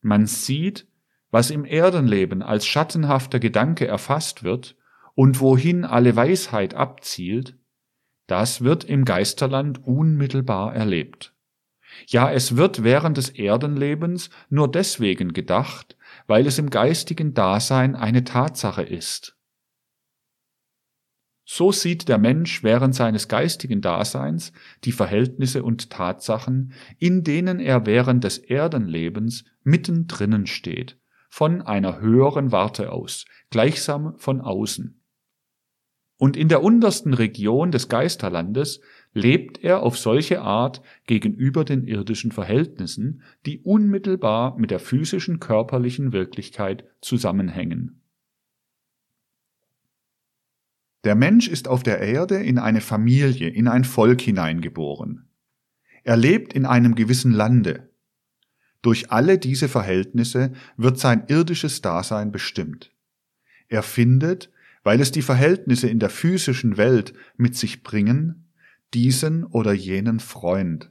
Man 0.00 0.26
sieht, 0.26 0.86
was 1.30 1.50
im 1.50 1.64
Erdenleben 1.64 2.42
als 2.42 2.64
schattenhafter 2.64 3.40
Gedanke 3.40 3.88
erfasst 3.88 4.44
wird 4.44 4.76
und 5.14 5.40
wohin 5.40 5.84
alle 5.84 6.14
Weisheit 6.14 6.74
abzielt, 6.74 7.56
das 8.28 8.62
wird 8.62 8.84
im 8.84 9.04
Geisterland 9.04 9.84
unmittelbar 9.84 10.74
erlebt. 10.74 11.34
Ja, 12.06 12.30
es 12.30 12.56
wird 12.56 12.84
während 12.84 13.16
des 13.16 13.30
Erdenlebens 13.30 14.30
nur 14.48 14.70
deswegen 14.70 15.32
gedacht, 15.32 15.96
weil 16.28 16.46
es 16.46 16.58
im 16.58 16.70
geistigen 16.70 17.34
Dasein 17.34 17.96
eine 17.96 18.22
Tatsache 18.22 18.82
ist. 18.82 19.34
So 21.44 21.72
sieht 21.72 22.08
der 22.10 22.18
Mensch 22.18 22.62
während 22.62 22.94
seines 22.94 23.26
geistigen 23.26 23.80
Daseins 23.80 24.52
die 24.84 24.92
Verhältnisse 24.92 25.62
und 25.62 25.88
Tatsachen, 25.88 26.74
in 26.98 27.24
denen 27.24 27.58
er 27.58 27.86
während 27.86 28.22
des 28.22 28.36
Erdenlebens 28.36 29.44
mittendrinnen 29.62 30.46
steht, 30.46 31.00
von 31.30 31.62
einer 31.62 32.00
höheren 32.00 32.52
Warte 32.52 32.92
aus, 32.92 33.24
gleichsam 33.48 34.18
von 34.18 34.42
außen. 34.42 35.02
Und 36.18 36.36
in 36.36 36.48
der 36.48 36.62
untersten 36.62 37.14
Region 37.14 37.70
des 37.70 37.88
Geisterlandes 37.88 38.82
lebt 39.18 39.62
er 39.62 39.82
auf 39.82 39.98
solche 39.98 40.40
Art 40.40 40.80
gegenüber 41.06 41.64
den 41.64 41.84
irdischen 41.84 42.32
Verhältnissen, 42.32 43.22
die 43.44 43.60
unmittelbar 43.60 44.56
mit 44.58 44.70
der 44.70 44.78
physischen 44.78 45.40
körperlichen 45.40 46.12
Wirklichkeit 46.12 46.84
zusammenhängen. 47.00 48.00
Der 51.04 51.14
Mensch 51.14 51.48
ist 51.48 51.68
auf 51.68 51.82
der 51.82 52.00
Erde 52.00 52.36
in 52.36 52.58
eine 52.58 52.80
Familie, 52.80 53.48
in 53.48 53.68
ein 53.68 53.84
Volk 53.84 54.20
hineingeboren. 54.20 55.28
Er 56.04 56.16
lebt 56.16 56.52
in 56.52 56.66
einem 56.66 56.94
gewissen 56.94 57.32
Lande. 57.32 57.90
Durch 58.82 59.10
alle 59.10 59.38
diese 59.38 59.68
Verhältnisse 59.68 60.52
wird 60.76 60.98
sein 60.98 61.24
irdisches 61.28 61.82
Dasein 61.82 62.32
bestimmt. 62.32 62.92
Er 63.68 63.82
findet, 63.82 64.50
weil 64.82 65.00
es 65.00 65.12
die 65.12 65.22
Verhältnisse 65.22 65.88
in 65.88 65.98
der 65.98 66.10
physischen 66.10 66.76
Welt 66.76 67.12
mit 67.36 67.56
sich 67.56 67.82
bringen, 67.82 68.47
diesen 68.94 69.44
oder 69.44 69.72
jenen 69.72 70.20
Freund. 70.20 70.90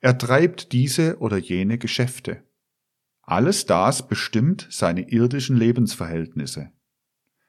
Er 0.00 0.18
treibt 0.18 0.72
diese 0.72 1.18
oder 1.18 1.36
jene 1.36 1.78
Geschäfte. 1.78 2.42
Alles 3.22 3.66
das 3.66 4.06
bestimmt 4.06 4.68
seine 4.70 5.10
irdischen 5.10 5.56
Lebensverhältnisse. 5.56 6.70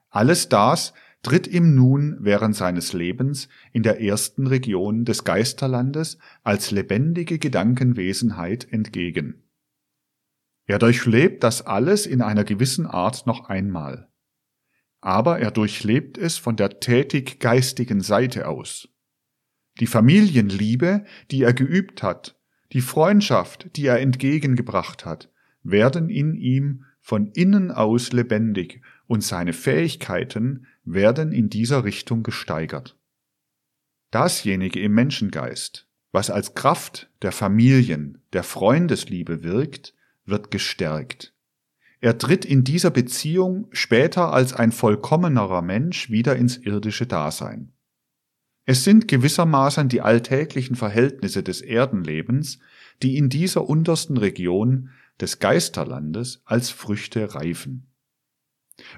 Alles 0.09 0.49
das 0.49 0.93
tritt 1.21 1.47
ihm 1.47 1.75
nun 1.75 2.17
während 2.19 2.55
seines 2.55 2.93
Lebens 2.93 3.49
in 3.73 3.83
der 3.83 4.01
ersten 4.01 4.47
Region 4.47 5.05
des 5.05 5.23
Geisterlandes 5.23 6.17
als 6.43 6.71
lebendige 6.71 7.37
Gedankenwesenheit 7.37 8.71
entgegen. 8.71 9.43
Er 10.65 10.79
durchlebt 10.79 11.43
das 11.43 11.65
alles 11.65 12.05
in 12.05 12.21
einer 12.21 12.43
gewissen 12.43 12.87
Art 12.87 13.27
noch 13.27 13.49
einmal. 13.49 14.09
Aber 14.99 15.39
er 15.39 15.51
durchlebt 15.51 16.17
es 16.17 16.37
von 16.37 16.55
der 16.55 16.79
tätig 16.79 17.39
geistigen 17.39 18.01
Seite 18.01 18.47
aus. 18.47 18.89
Die 19.79 19.87
Familienliebe, 19.87 21.05
die 21.31 21.43
er 21.43 21.53
geübt 21.53 22.03
hat, 22.03 22.35
die 22.73 22.81
Freundschaft, 22.81 23.75
die 23.75 23.85
er 23.85 23.99
entgegengebracht 23.99 25.05
hat, 25.05 25.29
werden 25.63 26.09
in 26.09 26.35
ihm 26.35 26.85
von 26.99 27.27
innen 27.27 27.71
aus 27.71 28.11
lebendig 28.11 28.81
und 29.05 29.23
seine 29.23 29.53
Fähigkeiten 29.53 30.65
werden 30.83 31.31
in 31.31 31.49
dieser 31.49 31.83
Richtung 31.83 32.23
gesteigert. 32.23 32.97
Dasjenige 34.11 34.79
im 34.81 34.93
Menschengeist, 34.93 35.87
was 36.11 36.29
als 36.29 36.53
Kraft 36.55 37.09
der 37.21 37.31
Familien, 37.31 38.21
der 38.33 38.43
Freundesliebe 38.43 39.43
wirkt, 39.43 39.93
wird 40.25 40.51
gestärkt. 40.51 41.33
Er 41.99 42.17
tritt 42.17 42.45
in 42.45 42.63
dieser 42.63 42.91
Beziehung 42.91 43.67
später 43.71 44.33
als 44.33 44.53
ein 44.53 44.71
vollkommenerer 44.71 45.61
Mensch 45.61 46.09
wieder 46.09 46.35
ins 46.35 46.57
irdische 46.57 47.07
Dasein. 47.07 47.73
Es 48.69 48.83
sind 48.83 49.07
gewissermaßen 49.07 49.87
die 49.87 50.01
alltäglichen 50.01 50.75
Verhältnisse 50.75 51.41
des 51.41 51.61
Erdenlebens, 51.61 52.59
die 53.01 53.17
in 53.17 53.29
dieser 53.29 53.69
untersten 53.69 54.17
Region 54.17 54.89
des 55.21 55.39
Geisterlandes 55.39 56.41
als 56.43 56.69
Früchte 56.69 57.33
reifen. 57.33 57.87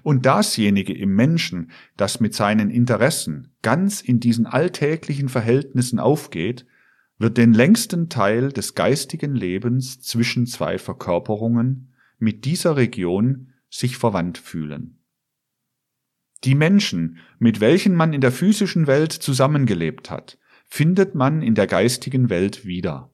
Und 0.01 0.25
dasjenige 0.25 0.93
im 0.93 1.15
Menschen, 1.15 1.69
das 1.97 2.19
mit 2.19 2.33
seinen 2.33 2.71
Interessen 2.71 3.53
ganz 3.61 4.01
in 4.01 4.19
diesen 4.19 4.47
alltäglichen 4.47 5.29
Verhältnissen 5.29 5.99
aufgeht, 5.99 6.65
wird 7.19 7.38
den 7.38 7.53
längsten 7.53 8.09
Teil 8.09 8.51
des 8.51 8.73
geistigen 8.73 9.35
Lebens 9.35 10.01
zwischen 10.01 10.47
zwei 10.47 10.79
Verkörperungen 10.79 11.93
mit 12.17 12.43
dieser 12.45 12.75
Region 12.75 13.53
sich 13.69 13.97
verwandt 13.97 14.39
fühlen. 14.39 14.98
Die 16.43 16.55
Menschen, 16.55 17.17
mit 17.38 17.60
welchen 17.60 17.96
man 17.96 18.13
in 18.13 18.22
der 18.22 18.31
physischen 18.31 18.88
Welt 18.88 19.12
zusammengelebt 19.12 20.10
hat, 20.10 20.38
findet 20.67 21.15
man 21.15 21.41
in 21.41 21.55
der 21.55 21.67
geistigen 21.67 22.29
Welt 22.29 22.65
wieder. 22.65 23.12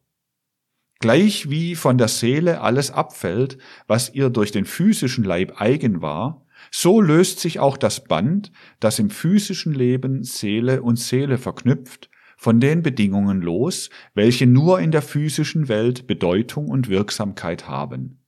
Gleich 0.99 1.49
wie 1.49 1.75
von 1.75 1.97
der 1.97 2.07
Seele 2.07 2.61
alles 2.61 2.91
abfällt, 2.91 3.57
was 3.87 4.13
ihr 4.13 4.29
durch 4.29 4.51
den 4.51 4.65
physischen 4.65 5.23
Leib 5.23 5.59
eigen 5.59 6.01
war, 6.01 6.45
so 6.71 7.01
löst 7.01 7.39
sich 7.39 7.59
auch 7.59 7.77
das 7.77 8.03
Band, 8.03 8.51
das 8.79 8.99
im 8.99 9.09
physischen 9.09 9.73
Leben 9.73 10.23
Seele 10.23 10.81
und 10.81 10.97
Seele 10.97 11.37
verknüpft, 11.37 12.09
von 12.37 12.59
den 12.59 12.81
Bedingungen 12.81 13.41
los, 13.41 13.89
welche 14.13 14.45
nur 14.45 14.79
in 14.79 14.91
der 14.91 15.01
physischen 15.01 15.67
Welt 15.67 16.07
Bedeutung 16.07 16.67
und 16.67 16.89
Wirksamkeit 16.89 17.67
haben. 17.67 18.24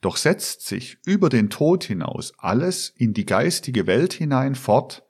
Doch 0.00 0.16
setzt 0.16 0.66
sich 0.66 0.98
über 1.04 1.28
den 1.28 1.50
Tod 1.50 1.84
hinaus 1.84 2.32
alles 2.38 2.90
in 2.90 3.14
die 3.14 3.26
geistige 3.26 3.86
Welt 3.86 4.12
hinein 4.12 4.54
fort, 4.54 5.04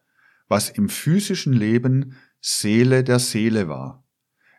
was 0.48 0.70
im 0.70 0.88
physischen 0.88 1.52
Leben 1.52 2.16
Seele 2.40 3.04
der 3.04 3.18
Seele 3.18 3.68
war. 3.68 4.04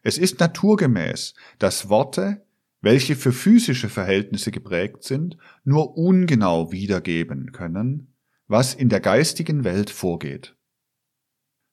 Es 0.03 0.17
ist 0.17 0.39
naturgemäß, 0.39 1.33
dass 1.57 1.89
Worte, 1.89 2.45
welche 2.81 3.15
für 3.15 3.31
physische 3.31 3.89
Verhältnisse 3.89 4.51
geprägt 4.51 5.03
sind, 5.03 5.38
nur 5.63 5.98
ungenau 5.98 6.71
wiedergeben 6.71 7.51
können, 7.51 8.13
was 8.48 8.74
in 8.74 8.89
der 8.89 9.00
geistigen 9.00 9.63
Welt 9.63 9.89
vorgeht. 9.89 10.55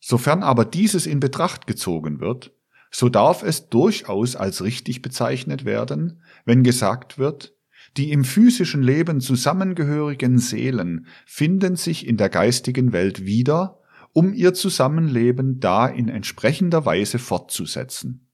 Sofern 0.01 0.43
aber 0.43 0.65
dieses 0.65 1.07
in 1.07 1.21
Betracht 1.21 1.67
gezogen 1.67 2.21
wird, 2.21 2.53
so 2.91 3.09
darf 3.09 3.43
es 3.43 3.69
durchaus 3.69 4.37
als 4.37 4.63
richtig 4.63 5.03
bezeichnet 5.03 5.65
werden, 5.65 6.23
wenn 6.45 6.63
gesagt 6.63 7.19
wird, 7.19 7.56
die 7.97 8.13
im 8.13 8.25
physischen 8.25 8.83
Leben 8.83 9.21
zusammengehörigen 9.21 10.39
Seelen 10.39 11.07
finden 11.25 11.77
sich 11.77 12.07
in 12.07 12.17
der 12.17 12.29
geistigen 12.29 12.93
Welt 12.93 13.25
wieder 13.25 13.81
um 14.13 14.33
ihr 14.33 14.55
Zusammenleben 14.55 15.61
da 15.61 15.87
in 15.87 16.09
entsprechender 16.09 16.87
Weise 16.87 17.19
fortzusetzen. 17.19 18.27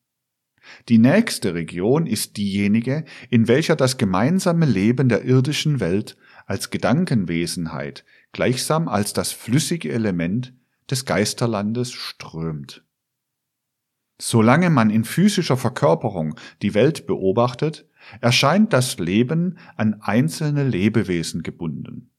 Die 0.89 0.99
nächste 0.99 1.55
Region 1.55 2.07
ist 2.07 2.37
diejenige, 2.37 3.05
in 3.31 3.49
welcher 3.49 3.75
das 3.75 3.99
gemeinsame 3.99 4.65
Leben 4.65 5.09
der 5.09 5.25
irdischen 5.25 5.81
Welt 5.81 6.17
als 6.47 6.71
Gedankenwesenheit 6.71 8.05
gleichsam 8.31 8.87
als 8.87 9.13
das 9.13 9.33
flüssige 9.33 9.91
Element 9.91 10.55
des 10.89 11.05
Geisterlandes 11.05 11.93
strömt. 11.93 12.85
Solange 14.21 14.71
man 14.71 14.89
in 14.89 15.05
physischer 15.05 15.57
Verkörperung 15.57 16.37
die 16.63 16.75
Welt 16.75 17.09
beobachtet, 17.09 17.89
erscheint 18.21 18.73
das 18.73 18.99
Leben 18.99 19.59
an 19.77 20.01
einzelne 20.01 20.65
Lebewesen 20.65 21.43
gebunden. 21.43 22.11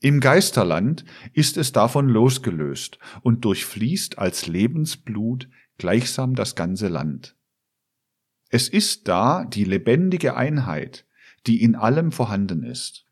Im 0.00 0.18
Geisterland 0.18 1.04
ist 1.32 1.56
es 1.56 1.70
davon 1.70 2.08
losgelöst 2.08 2.98
und 3.22 3.44
durchfließt 3.44 4.18
als 4.18 4.48
Lebensblut 4.48 5.48
gleichsam 5.78 6.34
das 6.34 6.56
ganze 6.56 6.88
Land. 6.88 7.36
Es 8.48 8.68
ist 8.68 9.06
da 9.08 9.44
die 9.44 9.64
lebendige 9.64 10.36
Einheit, 10.36 11.06
die 11.46 11.62
in 11.62 11.74
allem 11.74 12.12
vorhanden 12.12 12.64
ist. 12.64 13.06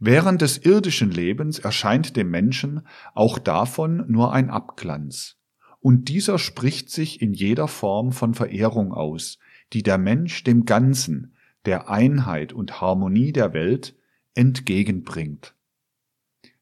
Während 0.00 0.42
des 0.42 0.58
irdischen 0.58 1.10
Lebens 1.10 1.58
erscheint 1.58 2.16
dem 2.16 2.30
Menschen 2.30 2.86
auch 3.14 3.38
davon 3.38 4.04
nur 4.10 4.32
ein 4.32 4.50
Abglanz, 4.50 5.36
und 5.80 6.08
dieser 6.08 6.38
spricht 6.38 6.90
sich 6.90 7.20
in 7.20 7.32
jeder 7.32 7.68
Form 7.68 8.12
von 8.12 8.34
Verehrung 8.34 8.92
aus, 8.92 9.38
die 9.72 9.82
der 9.82 9.98
Mensch 9.98 10.44
dem 10.44 10.64
Ganzen, 10.64 11.34
der 11.64 11.88
Einheit 11.88 12.52
und 12.52 12.80
Harmonie 12.80 13.32
der 13.32 13.52
Welt 13.52 13.96
entgegenbringt. 14.34 15.54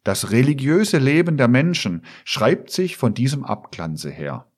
Das 0.02 0.30
religiöse 0.30 0.98
Leben 0.98 1.36
der 1.36 1.48
Menschen 1.48 2.04
schreibt 2.24 2.70
sich 2.70 2.96
von 2.96 3.14
diesem 3.14 3.44
Abglanze 3.44 4.10
her. 4.10 4.50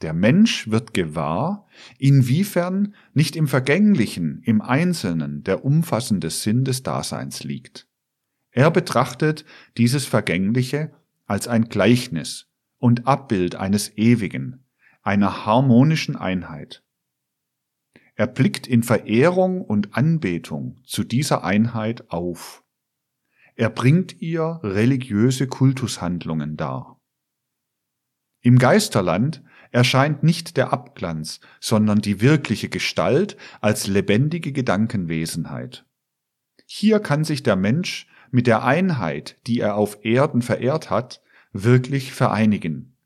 Der 0.00 0.12
Mensch 0.12 0.70
wird 0.70 0.94
gewahr, 0.94 1.66
inwiefern 1.98 2.94
nicht 3.14 3.34
im 3.34 3.48
Vergänglichen, 3.48 4.42
im 4.44 4.60
Einzelnen 4.60 5.42
der 5.42 5.64
umfassende 5.64 6.30
Sinn 6.30 6.64
des 6.64 6.82
Daseins 6.82 7.42
liegt. 7.42 7.88
Er 8.50 8.70
betrachtet 8.70 9.44
dieses 9.76 10.06
Vergängliche 10.06 10.92
als 11.26 11.48
ein 11.48 11.68
Gleichnis 11.68 12.46
und 12.78 13.06
Abbild 13.06 13.56
eines 13.56 13.96
Ewigen, 13.96 14.64
einer 15.02 15.46
harmonischen 15.46 16.16
Einheit. 16.16 16.84
Er 18.18 18.26
blickt 18.26 18.66
in 18.66 18.82
Verehrung 18.82 19.62
und 19.62 19.96
Anbetung 19.96 20.80
zu 20.84 21.04
dieser 21.04 21.44
Einheit 21.44 22.10
auf. 22.10 22.64
Er 23.54 23.70
bringt 23.70 24.20
ihr 24.20 24.58
religiöse 24.64 25.46
Kultushandlungen 25.46 26.56
dar. 26.56 27.00
Im 28.40 28.58
Geisterland 28.58 29.44
erscheint 29.70 30.24
nicht 30.24 30.56
der 30.56 30.72
Abglanz, 30.72 31.38
sondern 31.60 32.00
die 32.00 32.20
wirkliche 32.20 32.68
Gestalt 32.68 33.36
als 33.60 33.86
lebendige 33.86 34.50
Gedankenwesenheit. 34.50 35.86
Hier 36.66 36.98
kann 36.98 37.22
sich 37.22 37.44
der 37.44 37.54
Mensch 37.54 38.08
mit 38.32 38.48
der 38.48 38.64
Einheit, 38.64 39.36
die 39.46 39.60
er 39.60 39.76
auf 39.76 40.04
Erden 40.04 40.42
verehrt 40.42 40.90
hat, 40.90 41.22
wirklich 41.52 42.12
vereinigen. 42.12 42.97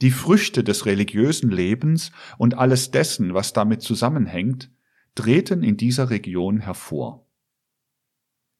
Die 0.00 0.10
Früchte 0.10 0.62
des 0.62 0.86
religiösen 0.86 1.50
Lebens 1.50 2.12
und 2.36 2.54
alles 2.54 2.90
dessen, 2.90 3.34
was 3.34 3.52
damit 3.52 3.82
zusammenhängt, 3.82 4.70
treten 5.14 5.64
in 5.64 5.76
dieser 5.76 6.10
Region 6.10 6.60
hervor. 6.60 7.26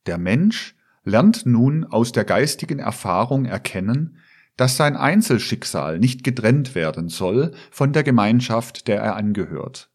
Der 0.07 0.18
Mensch 0.18 0.74
lernt 1.05 1.46
nun 1.46 1.85
aus 1.85 2.11
der 2.12 2.24
geistigen 2.24 2.81
Erfahrung 2.81 3.44
erkennen, 3.44 4.18
dass 4.57 4.77
sein 4.77 4.96
Einzelschicksal 4.96 6.01
nicht 6.01 6.24
getrennt 6.24 6.74
werden 6.74 7.09
soll 7.09 7.55
von 7.70 7.92
der 7.92 8.03
Gemeinschaft, 8.03 8.88
der 8.88 9.01
er 9.01 9.14
angehört. 9.14 9.90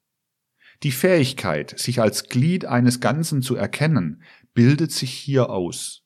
Die 0.84 0.92
Fähigkeit, 0.92 1.78
sich 1.78 2.00
als 2.00 2.30
Glied 2.30 2.66
eines 2.66 3.02
Ganzen 3.02 3.42
zu 3.42 3.56
erkennen, 3.56 4.24
bildet 4.54 4.92
sich 4.92 5.12
hier 5.12 5.50
aus. 5.50 6.04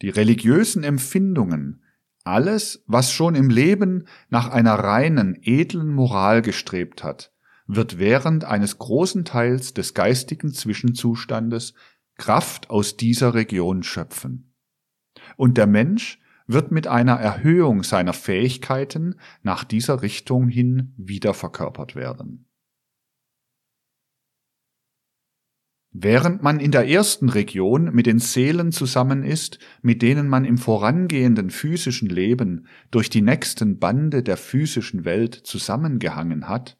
Die 0.00 0.10
religiösen 0.10 0.82
Empfindungen 0.82 1.81
alles, 2.24 2.84
was 2.86 3.12
schon 3.12 3.34
im 3.34 3.50
Leben 3.50 4.06
nach 4.28 4.48
einer 4.50 4.74
reinen, 4.74 5.38
edlen 5.42 5.92
Moral 5.92 6.42
gestrebt 6.42 7.02
hat, 7.02 7.32
wird 7.66 7.98
während 7.98 8.44
eines 8.44 8.78
großen 8.78 9.24
Teils 9.24 9.74
des 9.74 9.94
geistigen 9.94 10.52
Zwischenzustandes 10.52 11.74
Kraft 12.16 12.70
aus 12.70 12.96
dieser 12.96 13.34
Region 13.34 13.82
schöpfen. 13.82 14.54
Und 15.36 15.56
der 15.58 15.66
Mensch 15.66 16.20
wird 16.46 16.70
mit 16.70 16.86
einer 16.86 17.14
Erhöhung 17.14 17.82
seiner 17.82 18.12
Fähigkeiten 18.12 19.16
nach 19.42 19.64
dieser 19.64 20.02
Richtung 20.02 20.48
hin 20.48 20.94
wieder 20.96 21.34
verkörpert 21.34 21.94
werden. 21.94 22.48
Während 25.94 26.42
man 26.42 26.58
in 26.58 26.70
der 26.70 26.88
ersten 26.88 27.28
Region 27.28 27.94
mit 27.94 28.06
den 28.06 28.18
Seelen 28.18 28.72
zusammen 28.72 29.22
ist, 29.22 29.58
mit 29.82 30.00
denen 30.00 30.26
man 30.26 30.46
im 30.46 30.56
vorangehenden 30.56 31.50
physischen 31.50 32.08
Leben 32.08 32.66
durch 32.90 33.10
die 33.10 33.20
nächsten 33.20 33.78
Bande 33.78 34.22
der 34.22 34.38
physischen 34.38 35.04
Welt 35.04 35.34
zusammengehangen 35.34 36.48
hat, 36.48 36.78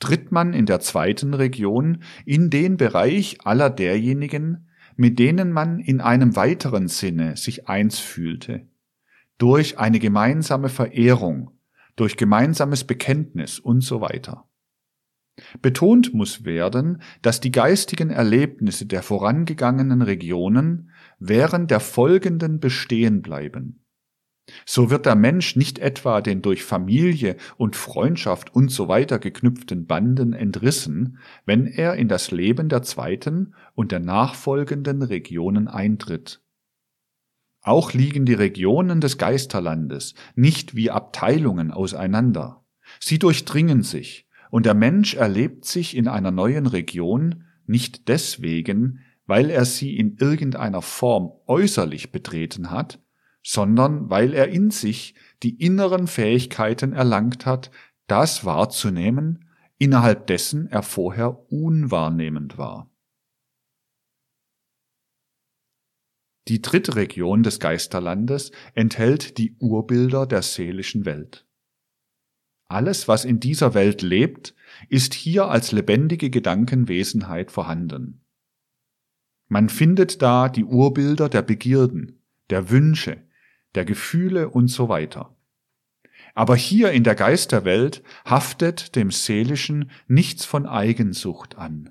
tritt 0.00 0.32
man 0.32 0.52
in 0.52 0.66
der 0.66 0.80
zweiten 0.80 1.32
Region 1.32 2.02
in 2.26 2.50
den 2.50 2.76
Bereich 2.76 3.38
aller 3.44 3.70
derjenigen, 3.70 4.68
mit 4.96 5.18
denen 5.18 5.50
man 5.50 5.78
in 5.78 6.02
einem 6.02 6.36
weiteren 6.36 6.88
Sinne 6.88 7.38
sich 7.38 7.68
eins 7.68 8.00
fühlte, 8.00 8.66
durch 9.38 9.78
eine 9.78 9.98
gemeinsame 9.98 10.68
Verehrung, 10.68 11.52
durch 11.96 12.18
gemeinsames 12.18 12.84
Bekenntnis 12.84 13.58
und 13.58 13.80
so 13.80 14.02
weiter. 14.02 14.44
Betont 15.60 16.14
muss 16.14 16.44
werden, 16.44 17.02
dass 17.22 17.40
die 17.40 17.52
geistigen 17.52 18.10
Erlebnisse 18.10 18.86
der 18.86 19.02
vorangegangenen 19.02 20.02
Regionen 20.02 20.90
während 21.18 21.70
der 21.70 21.80
folgenden 21.80 22.60
bestehen 22.60 23.22
bleiben. 23.22 23.82
So 24.66 24.90
wird 24.90 25.06
der 25.06 25.14
Mensch 25.14 25.56
nicht 25.56 25.78
etwa 25.78 26.20
den 26.20 26.42
durch 26.42 26.64
Familie 26.64 27.36
und 27.56 27.76
Freundschaft 27.76 28.54
und 28.54 28.70
so 28.70 28.88
weiter 28.88 29.18
geknüpften 29.18 29.86
Banden 29.86 30.32
entrissen, 30.32 31.18
wenn 31.46 31.66
er 31.66 31.94
in 31.94 32.08
das 32.08 32.30
Leben 32.30 32.68
der 32.68 32.82
zweiten 32.82 33.54
und 33.74 33.92
der 33.92 34.00
nachfolgenden 34.00 35.02
Regionen 35.02 35.68
eintritt. 35.68 36.42
Auch 37.60 37.92
liegen 37.92 38.26
die 38.26 38.34
Regionen 38.34 39.00
des 39.00 39.18
Geisterlandes 39.18 40.14
nicht 40.34 40.74
wie 40.74 40.90
Abteilungen 40.90 41.70
auseinander. 41.70 42.64
Sie 42.98 43.20
durchdringen 43.20 43.84
sich, 43.84 44.26
und 44.52 44.66
der 44.66 44.74
Mensch 44.74 45.14
erlebt 45.14 45.64
sich 45.64 45.96
in 45.96 46.08
einer 46.08 46.30
neuen 46.30 46.66
Region 46.66 47.44
nicht 47.64 48.08
deswegen, 48.08 49.00
weil 49.24 49.48
er 49.48 49.64
sie 49.64 49.96
in 49.96 50.18
irgendeiner 50.18 50.82
Form 50.82 51.32
äußerlich 51.46 52.12
betreten 52.12 52.70
hat, 52.70 53.02
sondern 53.42 54.10
weil 54.10 54.34
er 54.34 54.48
in 54.48 54.70
sich 54.70 55.14
die 55.42 55.58
inneren 55.58 56.06
Fähigkeiten 56.06 56.92
erlangt 56.92 57.46
hat, 57.46 57.70
das 58.08 58.44
wahrzunehmen, 58.44 59.48
innerhalb 59.78 60.26
dessen 60.26 60.66
er 60.66 60.82
vorher 60.82 61.50
unwahrnehmend 61.50 62.58
war. 62.58 62.90
Die 66.48 66.60
dritte 66.60 66.96
Region 66.96 67.42
des 67.42 67.58
Geisterlandes 67.58 68.52
enthält 68.74 69.38
die 69.38 69.56
Urbilder 69.60 70.26
der 70.26 70.42
seelischen 70.42 71.06
Welt. 71.06 71.46
Alles, 72.72 73.06
was 73.06 73.26
in 73.26 73.38
dieser 73.38 73.74
Welt 73.74 74.00
lebt, 74.00 74.54
ist 74.88 75.12
hier 75.12 75.48
als 75.48 75.72
lebendige 75.72 76.30
Gedankenwesenheit 76.30 77.52
vorhanden. 77.52 78.22
Man 79.46 79.68
findet 79.68 80.22
da 80.22 80.48
die 80.48 80.64
Urbilder 80.64 81.28
der 81.28 81.42
Begierden, 81.42 82.22
der 82.48 82.70
Wünsche, 82.70 83.18
der 83.74 83.84
Gefühle 83.84 84.48
und 84.48 84.68
so 84.68 84.88
weiter. 84.88 85.36
Aber 86.32 86.56
hier 86.56 86.92
in 86.92 87.04
der 87.04 87.14
Geisterwelt 87.14 88.02
haftet 88.24 88.96
dem 88.96 89.10
Seelischen 89.10 89.90
nichts 90.08 90.46
von 90.46 90.64
Eigensucht 90.64 91.58
an. 91.58 91.90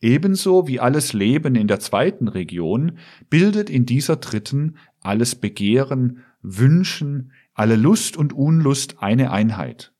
Ebenso 0.00 0.68
wie 0.68 0.78
alles 0.78 1.12
Leben 1.14 1.56
in 1.56 1.66
der 1.66 1.80
zweiten 1.80 2.28
Region 2.28 2.98
bildet 3.28 3.70
in 3.70 3.86
dieser 3.86 4.14
dritten 4.14 4.76
alles 5.00 5.34
Begehren, 5.34 6.22
Wünschen, 6.42 7.32
alle 7.58 7.76
Lust 7.76 8.16
und 8.16 8.32
Unlust 8.32 9.02
eine 9.02 9.32
Einheit. 9.32 9.92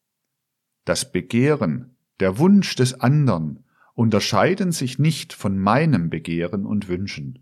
Das 0.85 1.11
Begehren, 1.11 1.97
der 2.21 2.39
Wunsch 2.39 2.77
des 2.77 3.01
anderen 3.01 3.65
unterscheiden 3.95 4.71
sich 4.71 5.01
nicht 5.01 5.33
von 5.33 5.59
meinem 5.59 6.09
Begehren 6.09 6.65
und 6.65 6.89
Wünschen. 6.89 7.41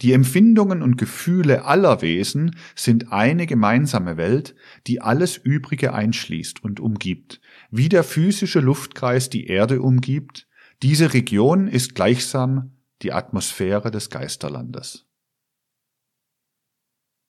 Die 0.00 0.12
Empfindungen 0.12 0.82
und 0.82 0.96
Gefühle 0.96 1.66
aller 1.66 2.00
Wesen 2.00 2.56
sind 2.74 3.12
eine 3.12 3.46
gemeinsame 3.46 4.16
Welt, 4.16 4.56
die 4.86 5.02
alles 5.02 5.36
Übrige 5.36 5.92
einschließt 5.92 6.64
und 6.64 6.80
umgibt, 6.80 7.40
wie 7.70 7.90
der 7.90 8.02
physische 8.02 8.60
Luftkreis 8.60 9.28
die 9.28 9.46
Erde 9.46 9.82
umgibt, 9.82 10.48
diese 10.82 11.12
Region 11.12 11.68
ist 11.68 11.94
gleichsam 11.94 12.72
die 13.02 13.12
Atmosphäre 13.12 13.90
des 13.90 14.08
Geisterlandes. 14.08 15.06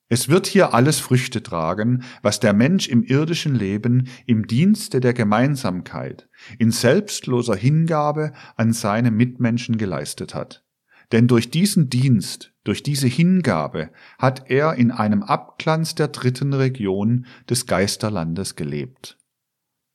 Es 0.08 0.30
wird 0.30 0.46
hier 0.46 0.74
alles 0.76 1.00
Früchte 1.00 1.42
tragen, 1.42 2.04
was 2.22 2.40
der 2.40 2.54
Mensch 2.54 2.88
im 2.88 3.02
irdischen 3.02 3.56
Leben 3.56 4.08
im 4.28 4.46
Dienste 4.46 5.00
der 5.00 5.14
Gemeinsamkeit, 5.14 6.30
in 6.60 6.70
selbstloser 6.70 7.56
Hingabe 7.56 8.32
an 8.56 8.72
seine 8.72 9.10
Mitmenschen 9.10 9.78
geleistet 9.78 10.36
hat. 10.36 10.64
Denn 11.12 11.28
durch 11.28 11.50
diesen 11.50 11.90
Dienst, 11.90 12.54
durch 12.64 12.84
diese 12.84 13.08
Hingabe 13.08 13.92
hat 14.20 14.50
er 14.50 14.76
in 14.76 14.92
einem 14.92 15.24
Abglanz 15.24 15.96
der 15.96 16.10
dritten 16.10 16.54
Region 16.54 17.26
des 17.50 17.66
Geisterlandes 17.66 18.56
gelebt. 18.56 19.18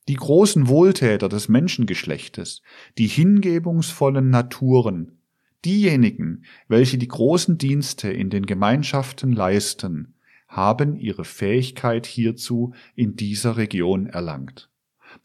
Die 0.09 0.15
großen 0.15 0.67
Wohltäter 0.67 1.29
des 1.29 1.49
Menschengeschlechtes, 1.49 2.63
die 2.99 3.07
hingebungsvollen 3.07 4.29
Naturen, 4.31 5.20
diejenigen, 5.65 6.45
welche 6.69 6.99
die 6.99 7.09
großen 7.09 7.59
Dienste 7.59 8.11
in 8.11 8.31
den 8.31 8.47
Gemeinschaften 8.47 9.33
leisten, 9.33 10.15
haben 10.49 10.97
ihre 10.97 11.25
Fähigkeit 11.25 12.07
hierzu 12.07 12.75
in 12.95 13.17
dieser 13.17 13.57
Region 13.57 14.07
erlangt. 14.07 14.69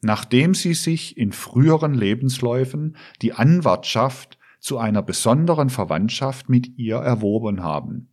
Nachdem 0.02 0.54
sie 0.54 0.74
sich 0.74 1.17
in 1.17 1.32
früheren 1.32 1.93
Lebensläufen 1.93 2.95
die 3.21 3.34
Anwartschaft 3.34 4.38
zu 4.60 4.78
einer 4.78 5.02
besonderen 5.02 5.69
Verwandtschaft 5.69 6.50
mit 6.50 6.78
ihr 6.78 6.98
erworben 6.98 7.63
haben. 7.63 8.10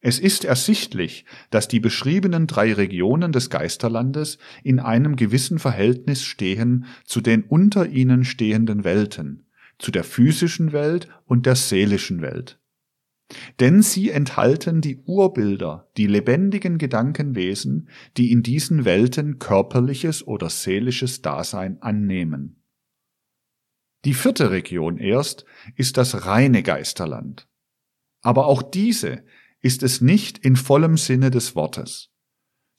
Es 0.00 0.18
ist 0.18 0.44
ersichtlich, 0.44 1.24
dass 1.50 1.68
die 1.68 1.80
beschriebenen 1.80 2.46
drei 2.46 2.72
Regionen 2.72 3.32
des 3.32 3.50
Geisterlandes 3.50 4.38
in 4.62 4.78
einem 4.78 5.16
gewissen 5.16 5.58
Verhältnis 5.58 6.22
stehen 6.22 6.84
zu 7.04 7.20
den 7.20 7.42
unter 7.42 7.88
ihnen 7.88 8.24
stehenden 8.24 8.84
Welten, 8.84 9.45
zu 9.78 9.90
der 9.90 10.04
physischen 10.04 10.72
Welt 10.72 11.08
und 11.24 11.46
der 11.46 11.56
seelischen 11.56 12.22
Welt. 12.22 12.58
Denn 13.58 13.82
sie 13.82 14.10
enthalten 14.10 14.80
die 14.80 14.98
Urbilder, 15.04 15.90
die 15.96 16.06
lebendigen 16.06 16.78
Gedankenwesen, 16.78 17.88
die 18.16 18.30
in 18.30 18.42
diesen 18.42 18.84
Welten 18.84 19.38
körperliches 19.38 20.26
oder 20.26 20.48
seelisches 20.48 21.22
Dasein 21.22 21.82
annehmen. 21.82 22.62
Die 24.04 24.14
vierte 24.14 24.52
Region 24.52 24.98
erst 24.98 25.44
ist 25.74 25.96
das 25.96 26.26
reine 26.26 26.62
Geisterland. 26.62 27.48
Aber 28.22 28.46
auch 28.46 28.62
diese 28.62 29.24
ist 29.60 29.82
es 29.82 30.00
nicht 30.00 30.38
in 30.38 30.54
vollem 30.54 30.96
Sinne 30.96 31.32
des 31.32 31.56
Wortes. 31.56 32.12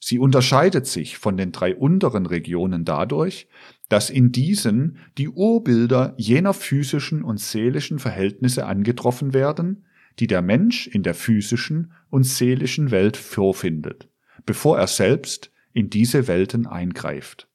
Sie 0.00 0.18
unterscheidet 0.18 0.86
sich 0.86 1.18
von 1.18 1.36
den 1.36 1.52
drei 1.52 1.74
unteren 1.74 2.24
Regionen 2.24 2.84
dadurch, 2.84 3.48
dass 3.88 4.10
in 4.10 4.32
diesen 4.32 4.98
die 5.16 5.28
Urbilder 5.28 6.14
jener 6.16 6.54
physischen 6.54 7.22
und 7.22 7.40
seelischen 7.40 7.98
Verhältnisse 7.98 8.66
angetroffen 8.66 9.32
werden, 9.32 9.84
die 10.18 10.26
der 10.26 10.42
Mensch 10.42 10.86
in 10.86 11.02
der 11.02 11.14
physischen 11.14 11.92
und 12.10 12.24
seelischen 12.24 12.90
Welt 12.90 13.16
vorfindet, 13.16 14.08
bevor 14.44 14.78
er 14.78 14.86
selbst 14.86 15.52
in 15.72 15.90
diese 15.90 16.26
Welten 16.28 16.66
eingreift. 16.66 17.48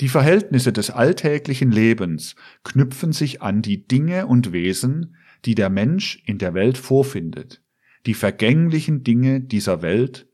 Die 0.00 0.08
Verhältnisse 0.08 0.72
des 0.72 0.90
alltäglichen 0.90 1.70
Lebens 1.70 2.34
knüpfen 2.64 3.12
sich 3.12 3.42
an 3.42 3.62
die 3.62 3.86
Dinge 3.86 4.26
und 4.26 4.52
Wesen, 4.52 5.16
die 5.44 5.54
der 5.54 5.70
Mensch 5.70 6.22
in 6.26 6.38
der 6.38 6.54
Welt 6.54 6.78
vorfindet, 6.78 7.62
die 8.06 8.14
vergänglichen 8.14 9.04
Dinge 9.04 9.40
dieser 9.40 9.82
Welt, 9.82 10.26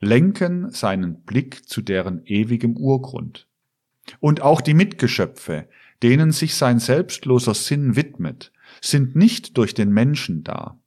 lenken 0.00 0.70
seinen 0.70 1.22
Blick 1.22 1.68
zu 1.68 1.82
deren 1.82 2.24
ewigem 2.24 2.76
Urgrund. 2.76 3.48
Und 4.20 4.42
auch 4.42 4.60
die 4.60 4.74
Mitgeschöpfe, 4.74 5.68
denen 6.02 6.32
sich 6.32 6.54
sein 6.54 6.78
selbstloser 6.78 7.54
Sinn 7.54 7.96
widmet, 7.96 8.52
sind 8.80 9.14
nicht 9.14 9.56
durch 9.56 9.74
den 9.74 9.92
Menschen 9.92 10.42
da. 10.42 10.80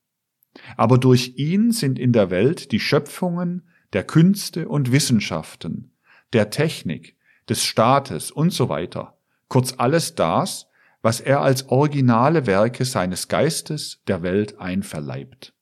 Aber 0.77 0.97
durch 0.97 1.33
ihn 1.37 1.71
sind 1.71 1.99
in 1.99 2.13
der 2.13 2.29
Welt 2.29 2.71
die 2.71 2.79
Schöpfungen 2.79 3.63
der 3.93 4.03
Künste 4.03 4.67
und 4.67 4.91
Wissenschaften, 4.91 5.91
der 6.33 6.49
Technik, 6.49 7.15
des 7.47 7.63
Staates 7.63 8.31
und 8.31 8.51
so 8.51 8.69
weiter, 8.69 9.17
kurz 9.47 9.75
alles 9.77 10.15
das, 10.15 10.67
was 11.01 11.21
er 11.21 11.41
als 11.41 11.69
originale 11.69 12.47
Werke 12.47 12.83
seines 12.83 13.27
Geistes 13.27 14.01
der 14.07 14.23
Welt 14.23 14.59
einverleibt. 14.59 15.53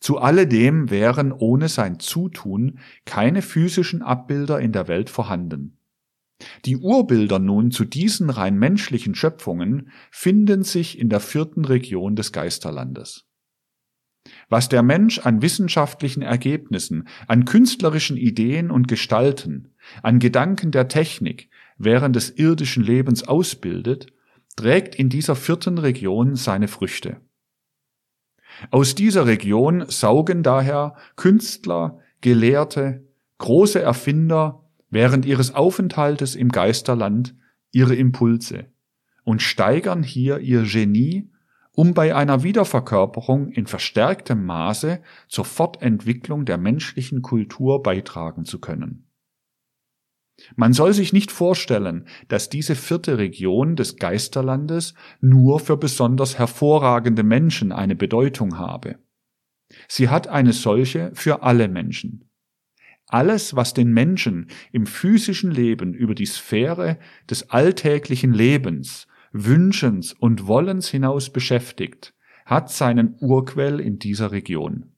Zu 0.00 0.18
alledem 0.18 0.90
wären 0.90 1.30
ohne 1.32 1.68
sein 1.68 2.00
Zutun 2.00 2.78
keine 3.04 3.42
physischen 3.42 4.02
Abbilder 4.02 4.58
in 4.58 4.72
der 4.72 4.88
Welt 4.88 5.10
vorhanden. 5.10 5.76
Die 6.64 6.76
Urbilder 6.76 7.38
nun 7.38 7.70
zu 7.70 7.84
diesen 7.84 8.30
rein 8.30 8.58
menschlichen 8.58 9.14
Schöpfungen 9.14 9.90
finden 10.10 10.62
sich 10.62 10.98
in 10.98 11.08
der 11.08 11.20
vierten 11.20 11.64
Region 11.64 12.16
des 12.16 12.32
Geisterlandes. 12.32 13.26
Was 14.48 14.68
der 14.68 14.82
Mensch 14.82 15.18
an 15.18 15.42
wissenschaftlichen 15.42 16.22
Ergebnissen, 16.22 17.08
an 17.26 17.44
künstlerischen 17.44 18.16
Ideen 18.16 18.70
und 18.70 18.86
Gestalten, 18.86 19.74
an 20.02 20.18
Gedanken 20.18 20.70
der 20.70 20.88
Technik 20.88 21.50
während 21.78 22.14
des 22.14 22.30
irdischen 22.30 22.84
Lebens 22.84 23.26
ausbildet, 23.26 24.12
trägt 24.54 24.94
in 24.94 25.08
dieser 25.08 25.34
vierten 25.34 25.78
Region 25.78 26.36
seine 26.36 26.68
Früchte. 26.68 27.20
Aus 28.70 28.94
dieser 28.94 29.26
Region 29.26 29.84
saugen 29.88 30.42
daher 30.42 30.94
Künstler, 31.16 31.98
Gelehrte, 32.20 33.08
große 33.38 33.80
Erfinder 33.80 34.61
während 34.92 35.24
ihres 35.24 35.54
Aufenthaltes 35.54 36.36
im 36.36 36.50
Geisterland 36.50 37.34
ihre 37.72 37.94
Impulse 37.94 38.66
und 39.24 39.40
steigern 39.40 40.02
hier 40.02 40.38
ihr 40.38 40.64
Genie, 40.64 41.30
um 41.72 41.94
bei 41.94 42.14
einer 42.14 42.42
Wiederverkörperung 42.42 43.50
in 43.50 43.66
verstärktem 43.66 44.44
Maße 44.44 45.02
zur 45.28 45.46
Fortentwicklung 45.46 46.44
der 46.44 46.58
menschlichen 46.58 47.22
Kultur 47.22 47.82
beitragen 47.82 48.44
zu 48.44 48.60
können. 48.60 49.08
Man 50.56 50.74
soll 50.74 50.92
sich 50.92 51.14
nicht 51.14 51.32
vorstellen, 51.32 52.06
dass 52.28 52.50
diese 52.50 52.74
vierte 52.74 53.16
Region 53.16 53.76
des 53.76 53.96
Geisterlandes 53.96 54.92
nur 55.20 55.60
für 55.60 55.78
besonders 55.78 56.38
hervorragende 56.38 57.22
Menschen 57.22 57.72
eine 57.72 57.96
Bedeutung 57.96 58.58
habe. 58.58 58.98
Sie 59.88 60.10
hat 60.10 60.28
eine 60.28 60.52
solche 60.52 61.12
für 61.14 61.42
alle 61.42 61.68
Menschen. 61.68 62.28
Alles, 63.12 63.54
was 63.54 63.74
den 63.74 63.92
Menschen 63.92 64.46
im 64.72 64.86
physischen 64.86 65.50
Leben 65.50 65.92
über 65.92 66.14
die 66.14 66.24
Sphäre 66.24 66.98
des 67.28 67.50
alltäglichen 67.50 68.32
Lebens, 68.32 69.06
Wünschens 69.32 70.14
und 70.14 70.46
Wollens 70.46 70.88
hinaus 70.88 71.30
beschäftigt, 71.30 72.14
hat 72.46 72.70
seinen 72.70 73.16
Urquell 73.20 73.80
in 73.80 73.98
dieser 73.98 74.32
Region. 74.32 74.94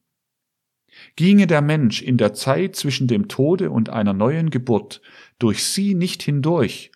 Ginge 1.16 1.48
der 1.48 1.60
Mensch 1.60 2.02
in 2.02 2.16
der 2.16 2.34
Zeit 2.34 2.76
zwischen 2.76 3.08
dem 3.08 3.26
Tode 3.26 3.72
und 3.72 3.88
einer 3.88 4.12
neuen 4.12 4.50
Geburt 4.50 5.02
durch 5.40 5.64
sie 5.64 5.94
nicht 5.96 6.22
hindurch, 6.22 6.92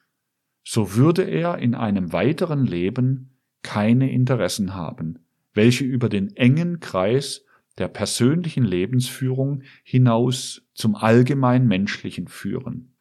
so 0.63 0.95
würde 0.95 1.25
er 1.25 1.59
in 1.59 1.75
einem 1.75 2.13
weiteren 2.13 2.65
Leben 2.65 3.41
keine 3.65 4.13
Interessen 4.13 4.77
haben, 4.77 5.19
welche 5.53 5.83
über 5.83 6.09
den 6.09 6.37
engen 6.37 6.79
Kreis 6.79 7.45
der 7.79 7.88
persönlichen 7.88 8.64
Lebensführung 8.64 9.62
hinaus 9.83 10.69
zum 10.75 10.95
allgemein 10.95 11.67
menschlichen 11.67 12.29
führen. 12.29 12.95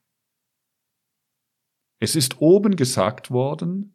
Es 1.99 2.15
ist 2.15 2.41
oben 2.41 2.75
gesagt 2.75 3.31
worden, 3.31 3.93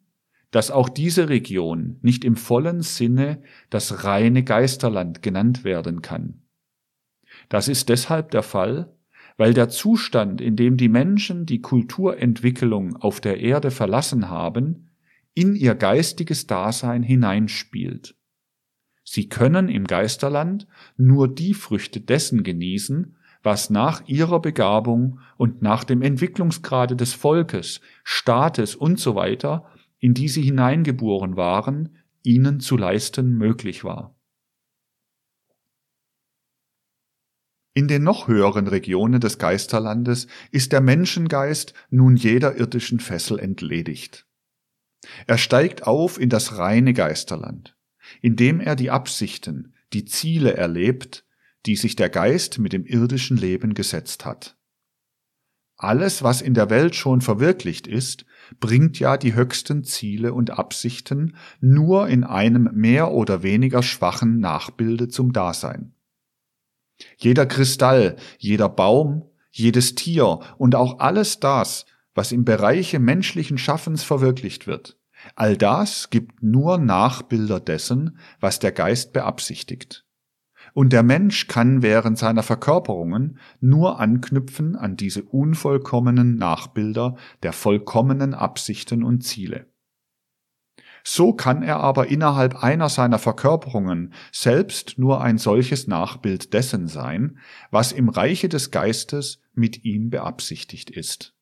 dass 0.51 0.69
auch 0.69 0.89
diese 0.89 1.29
Region 1.29 1.97
nicht 2.01 2.23
im 2.23 2.35
vollen 2.35 2.81
Sinne 2.81 3.41
das 3.69 4.03
reine 4.03 4.43
Geisterland 4.43 5.21
genannt 5.21 5.63
werden 5.63 6.01
kann. 6.01 6.43
Das 7.49 7.67
ist 7.67 7.89
deshalb 7.89 8.31
der 8.31 8.43
Fall, 8.43 8.95
weil 9.37 9.53
der 9.53 9.69
Zustand, 9.69 10.41
in 10.41 10.55
dem 10.55 10.77
die 10.77 10.89
Menschen 10.89 11.45
die 11.45 11.61
Kulturentwicklung 11.61 12.95
auf 12.97 13.19
der 13.19 13.39
Erde 13.39 13.71
verlassen 13.71 14.29
haben, 14.29 14.91
in 15.33 15.55
ihr 15.55 15.73
geistiges 15.73 16.45
Dasein 16.45 17.01
hineinspielt. 17.01 18.15
Sie 19.03 19.29
können 19.29 19.69
im 19.69 19.85
Geisterland 19.85 20.67
nur 20.97 21.27
die 21.27 21.53
Früchte 21.53 21.99
dessen 21.99 22.43
genießen, 22.43 23.15
was 23.43 23.69
nach 23.69 24.07
ihrer 24.07 24.41
Begabung 24.41 25.19
und 25.37 25.61
nach 25.61 25.83
dem 25.83 26.01
Entwicklungsgrade 26.01 26.95
des 26.95 27.13
Volkes, 27.13 27.81
Staates 28.03 28.75
und 28.75 28.99
so 28.99 29.15
weiter, 29.15 29.69
in 29.99 30.13
die 30.13 30.29
sie 30.29 30.41
hineingeboren 30.41 31.35
waren, 31.35 31.97
ihnen 32.23 32.61
zu 32.61 32.77
leisten 32.77 33.37
möglich 33.37 33.83
war. 33.83 34.15
In 37.75 37.87
den 37.87 38.03
noch 38.03 38.27
höheren 38.27 38.67
Regionen 38.67 39.19
des 39.19 39.39
Geisterlandes 39.39 40.27
ist 40.51 40.71
der 40.71 40.81
Menschengeist 40.81 41.73
nun 41.89 42.15
jeder 42.15 42.55
irdischen 42.55 42.99
Fessel 42.99 43.39
entledigt. 43.39 44.27
Er 45.25 45.37
steigt 45.37 45.85
auf 45.85 46.19
in 46.19 46.29
das 46.29 46.57
reine 46.57 46.93
Geisterland, 46.93 47.75
indem 48.21 48.59
er 48.59 48.75
die 48.75 48.91
Absichten, 48.91 49.73
die 49.93 50.05
Ziele 50.05 50.55
erlebt, 50.55 51.25
die 51.65 51.75
sich 51.75 51.95
der 51.95 52.09
Geist 52.09 52.59
mit 52.59 52.73
dem 52.73 52.85
irdischen 52.85 53.37
Leben 53.37 53.73
gesetzt 53.73 54.25
hat. 54.25 54.57
Alles, 55.77 56.23
was 56.23 56.41
in 56.41 56.53
der 56.53 56.69
Welt 56.69 56.95
schon 56.95 57.21
verwirklicht 57.21 57.87
ist, 57.87 58.25
bringt 58.59 58.99
ja 58.99 59.17
die 59.17 59.33
höchsten 59.33 59.83
Ziele 59.83 60.33
und 60.33 60.51
Absichten 60.51 61.35
nur 61.59 62.07
in 62.07 62.23
einem 62.23 62.69
mehr 62.73 63.11
oder 63.11 63.43
weniger 63.43 63.83
schwachen 63.83 64.39
Nachbilde 64.39 65.07
zum 65.07 65.33
Dasein. 65.33 65.93
Jeder 67.17 67.45
Kristall, 67.45 68.17
jeder 68.37 68.69
Baum, 68.69 69.29
jedes 69.51 69.95
Tier 69.95 70.39
und 70.57 70.75
auch 70.75 70.99
alles 70.99 71.39
das, 71.39 71.85
was 72.13 72.31
im 72.31 72.45
Bereiche 72.45 72.99
menschlichen 72.99 73.57
Schaffens 73.57 74.03
verwirklicht 74.03 74.67
wird, 74.67 74.97
all 75.35 75.57
das 75.57 76.09
gibt 76.09 76.43
nur 76.43 76.77
Nachbilder 76.77 77.59
dessen, 77.59 78.17
was 78.39 78.59
der 78.59 78.71
Geist 78.71 79.13
beabsichtigt. 79.13 80.05
Und 80.73 80.91
der 80.91 81.03
Mensch 81.03 81.47
kann 81.47 81.81
während 81.81 82.17
seiner 82.17 82.43
Verkörperungen 82.43 83.37
nur 83.59 83.99
anknüpfen 83.99 84.75
an 84.75 84.97
diese 84.97 85.23
unvollkommenen 85.23 86.35
Nachbilder 86.35 87.15
der 87.43 87.53
vollkommenen 87.53 88.33
Absichten 88.33 89.03
und 89.03 89.23
Ziele. 89.23 89.67
So 91.03 91.33
kann 91.33 91.63
er 91.63 91.81
aber 91.81 92.07
innerhalb 92.07 92.63
einer 92.63 92.87
seiner 92.87 93.19
Verkörperungen 93.19 94.13
selbst 94.31 94.97
nur 94.97 95.21
ein 95.21 95.37
solches 95.37 95.85
Nachbild 95.85 96.53
dessen 96.53 96.87
sein, 96.87 97.39
was 97.71 97.91
im 97.91 98.07
Reiche 98.07 98.47
des 98.47 98.71
Geistes 98.71 99.41
mit 99.53 99.83
ihm 99.83 100.09
beabsichtigt 100.09 100.89
ist. 100.89 101.35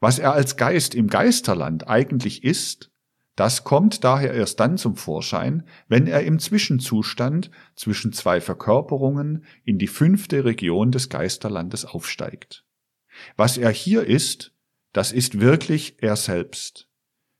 Was 0.00 0.18
er 0.18 0.32
als 0.32 0.56
Geist 0.56 0.94
im 0.94 1.08
Geisterland 1.08 1.88
eigentlich 1.88 2.44
ist, 2.44 2.90
das 3.36 3.64
kommt 3.64 4.02
daher 4.02 4.32
erst 4.32 4.60
dann 4.60 4.78
zum 4.78 4.96
Vorschein, 4.96 5.66
wenn 5.88 6.06
er 6.06 6.22
im 6.22 6.38
Zwischenzustand 6.38 7.50
zwischen 7.74 8.14
zwei 8.14 8.40
Verkörperungen 8.40 9.44
in 9.64 9.78
die 9.78 9.88
fünfte 9.88 10.46
Region 10.46 10.90
des 10.90 11.10
Geisterlandes 11.10 11.84
aufsteigt. 11.84 12.64
Was 13.36 13.58
er 13.58 13.70
hier 13.70 14.04
ist, 14.04 14.54
das 14.92 15.12
ist 15.12 15.38
wirklich 15.38 16.02
er 16.02 16.16
selbst. 16.16 16.88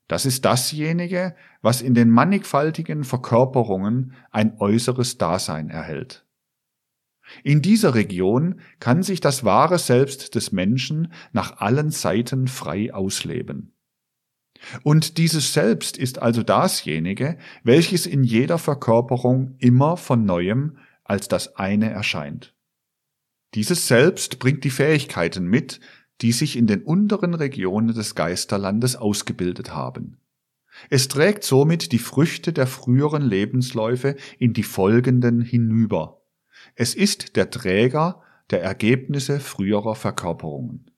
Das 0.07 0.27
ist 0.27 0.45
dasjenige, 0.45 1.35
was 1.61 1.81
in 1.81 1.95
den 1.95 2.11
mannigfaltigen 2.11 3.03
Verkörperungen 3.03 4.13
ein 4.31 4.55
äußeres 4.59 5.17
Dasein 5.17 5.69
erhält. 5.71 6.26
In 7.43 7.61
dieser 7.61 7.93
Region 7.93 8.61
kann 8.79 9.03
sich 9.03 9.19
das 9.19 9.43
wahre 9.43 9.79
Selbst 9.79 10.35
des 10.35 10.51
Menschen 10.51 11.11
nach 11.33 11.57
allen 11.57 11.91
Seiten 11.91 12.47
frei 12.47 12.93
ausleben. 12.93 13.73
Und 14.83 15.17
dieses 15.17 15.53
Selbst 15.53 15.97
ist 15.97 16.19
also 16.19 16.43
dasjenige, 16.43 17.37
welches 17.63 18.05
in 18.05 18.23
jeder 18.23 18.57
Verkörperung 18.57 19.55
immer 19.59 19.97
von 19.97 20.25
neuem 20.25 20.77
als 21.03 21.27
das 21.27 21.55
eine 21.55 21.89
erscheint. 21.89 22.55
Dieses 23.53 23.87
Selbst 23.87 24.39
bringt 24.39 24.63
die 24.63 24.69
Fähigkeiten 24.69 25.45
mit, 25.45 25.79
die 26.21 26.31
sich 26.31 26.57
in 26.57 26.67
den 26.67 26.83
unteren 26.83 27.33
Regionen 27.33 27.93
des 27.93 28.15
Geisterlandes 28.15 28.95
ausgebildet 28.95 29.73
haben. 29.73 30.19
Es 30.89 31.07
trägt 31.07 31.43
somit 31.43 31.91
die 31.91 31.99
Früchte 31.99 32.53
der 32.53 32.67
früheren 32.67 33.23
Lebensläufe 33.23 34.15
in 34.37 34.53
die 34.53 34.63
folgenden 34.63 35.41
hinüber. 35.41 36.16
Es 36.75 36.95
ist 36.95 37.35
der 37.35 37.49
Träger 37.49 38.21
der 38.49 38.61
Ergebnisse 38.63 39.39
früherer 39.39 39.95
Verkörperungen. 39.95 40.91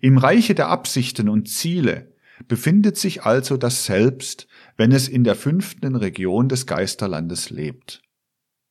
Im 0.00 0.18
Reiche 0.18 0.54
der 0.54 0.68
Absichten 0.68 1.28
und 1.28 1.48
Ziele 1.48 2.14
befindet 2.48 2.96
sich 2.96 3.22
also 3.22 3.56
das 3.56 3.84
Selbst, 3.84 4.48
wenn 4.76 4.92
es 4.92 5.08
in 5.08 5.24
der 5.24 5.34
fünften 5.34 5.96
Region 5.96 6.48
des 6.48 6.66
Geisterlandes 6.66 7.50
lebt. 7.50 8.02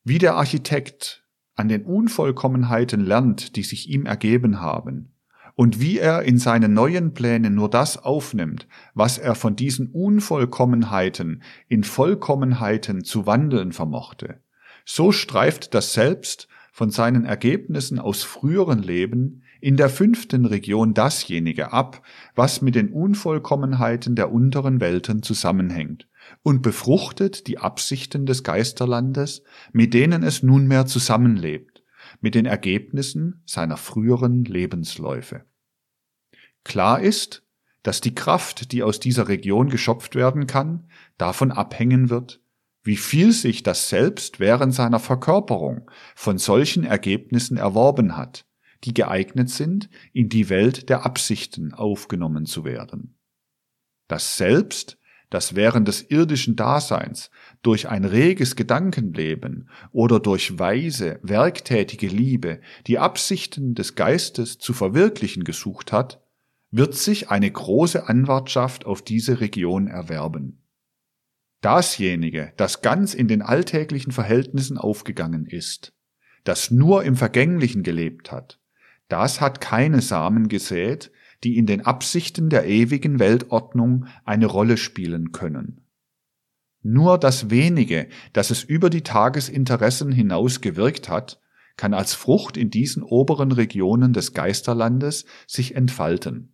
Wie 0.04 0.17
der 0.17 0.36
Architekt 0.36 1.23
an 1.56 1.67
den 1.67 1.86
Unvollkommenheiten 1.86 3.06
lernt, 3.06 3.56
die 3.56 3.63
sich 3.63 3.89
ihm 3.89 4.06
ergeben 4.06 4.60
haben, 4.60 5.13
und 5.56 5.80
wie 5.80 5.99
er 5.99 6.23
in 6.23 6.39
seinen 6.39 6.73
neuen 6.73 7.13
Plänen 7.13 7.54
nur 7.54 7.69
das 7.69 7.97
aufnimmt, 7.97 8.67
was 8.95 9.19
er 9.19 9.36
von 9.36 9.56
diesen 9.56 9.91
Unvollkommenheiten 9.91 11.43
in 11.67 11.84
Vollkommenheiten 11.84 13.04
zu 13.04 13.28
wandeln 13.28 13.71
vermochte, 13.71 14.41
so 14.86 15.12
streift 15.12 15.74
das 15.74 15.93
Selbst 15.93 16.48
von 16.72 16.89
seinen 16.89 17.26
Ergebnissen 17.26 18.00
aus 18.00 18.24
früheren 18.24 18.82
Leben 18.82 19.43
in 19.62 19.78
der 19.78 19.89
fünften 19.89 20.46
Region 20.46 20.93
dasjenige 20.93 21.72
ab, 21.72 22.02
was 22.36 22.62
mit 22.62 22.76
den 22.76 22.89
Unvollkommenheiten 22.91 24.15
der 24.15 24.32
unteren 24.32 24.82
Welten 24.82 25.24
zusammenhängt 25.24 26.10
und 26.41 26.62
befruchtet 26.62 27.48
die 27.48 27.60
Absichten 27.60 28.26
des 28.26 28.43
Geisterlandes, 28.43 29.43
mit 29.72 29.93
denen 29.93 30.24
es 30.24 30.43
nunmehr 30.43 30.86
zusammenlebt 30.86 31.84
mit 32.19 32.36
den 32.36 32.46
Ergebnissen 32.46 33.41
seiner 33.46 33.78
früheren 33.78 34.43
Lebensläufe. 34.43 35.46
Klar 36.63 37.02
ist, 37.02 37.43
dass 37.84 38.02
die 38.02 38.15
Kraft, 38.15 38.72
die 38.72 38.84
aus 38.84 39.00
dieser 39.00 39.28
Region 39.28 39.69
geschöpft 39.69 40.15
werden 40.15 40.48
kann, 40.48 40.89
davon 41.17 41.52
abhängen 41.52 42.10
wird, 42.10 42.41
wie 42.84 42.98
viel 42.98 43.32
sich 43.32 43.63
das 43.63 43.89
Selbst 43.89 44.39
während 44.39 44.74
seiner 44.74 45.00
Verkörperung 45.00 45.89
von 46.15 46.38
solchen 46.38 46.84
Ergebnissen 46.84 47.58
erworben 47.58 48.17
hat, 48.17 48.46
die 48.84 48.93
geeignet 48.93 49.50
sind, 49.50 49.89
in 50.12 50.30
die 50.30 50.50
Welt 50.50 50.89
der 50.89 51.06
Absichten 51.06 51.74
aufgenommen 51.74 52.46
zu 52.46 52.65
werden. 52.65 53.17
Das 54.08 54.38
Selbst 54.38 54.98
das 55.34 55.56
während 55.56 55.88
des 55.88 56.12
irdischen 56.12 56.56
Daseins 56.56 57.32
durch 57.63 57.89
ein 57.89 58.06
reges 58.06 58.56
Gedankenleben 58.56 59.67
oder 59.91 60.19
durch 60.19 60.60
weise, 60.60 61.19
werktätige 61.24 62.06
Liebe 62.06 62.62
die 62.86 63.00
Absichten 63.00 63.74
des 63.74 63.96
Geistes 63.96 64.60
zu 64.60 64.74
verwirklichen 64.74 65.43
gesucht 65.43 65.91
hat, 65.91 66.22
wird 66.69 66.93
sich 66.93 67.30
eine 67.30 67.50
große 67.50 68.08
Anwartschaft 68.08 68.86
auf 68.86 69.02
diese 69.02 69.39
Region 69.39 69.88
erwerben. 69.88 70.62
Dasjenige, 71.63 72.52
das 72.58 72.82
ganz 72.82 73.13
in 73.13 73.30
den 73.30 73.41
alltäglichen 73.41 74.12
Verhältnissen 74.12 74.78
aufgegangen 74.78 75.45
ist, 75.45 75.93
das 76.43 76.71
nur 76.71 77.06
im 77.06 77.15
Vergänglichen 77.15 77.84
gelebt 77.84 78.34
hat, 78.34 78.60
das 79.08 79.39
hat 79.39 79.62
keine 79.62 80.02
Samen 80.02 80.49
gesät, 80.49 81.10
die 81.45 81.58
in 81.58 81.65
den 81.65 81.86
Absichten 81.86 82.49
der 82.49 82.65
ewigen 82.67 83.17
Weltordnung 83.17 84.08
eine 84.26 84.45
Rolle 84.45 84.76
spielen 84.76 85.32
können. 85.32 85.88
Nur 86.82 87.17
das 87.17 87.49
wenige, 87.49 88.10
das 88.34 88.52
es 88.52 88.62
über 88.65 88.89
die 88.89 89.04
Tagesinteressen 89.04 90.12
hinaus 90.12 90.60
gewirkt 90.60 91.08
hat, 91.08 91.39
kann 91.78 91.93
als 91.93 92.13
Frucht 92.13 92.58
in 92.58 92.71
diesen 92.71 93.04
oberen 93.04 93.54
Regionen 93.54 94.12
des 94.12 94.34
Geisterlandes 94.34 95.26
sich 95.47 95.76
entfalten. 95.76 96.53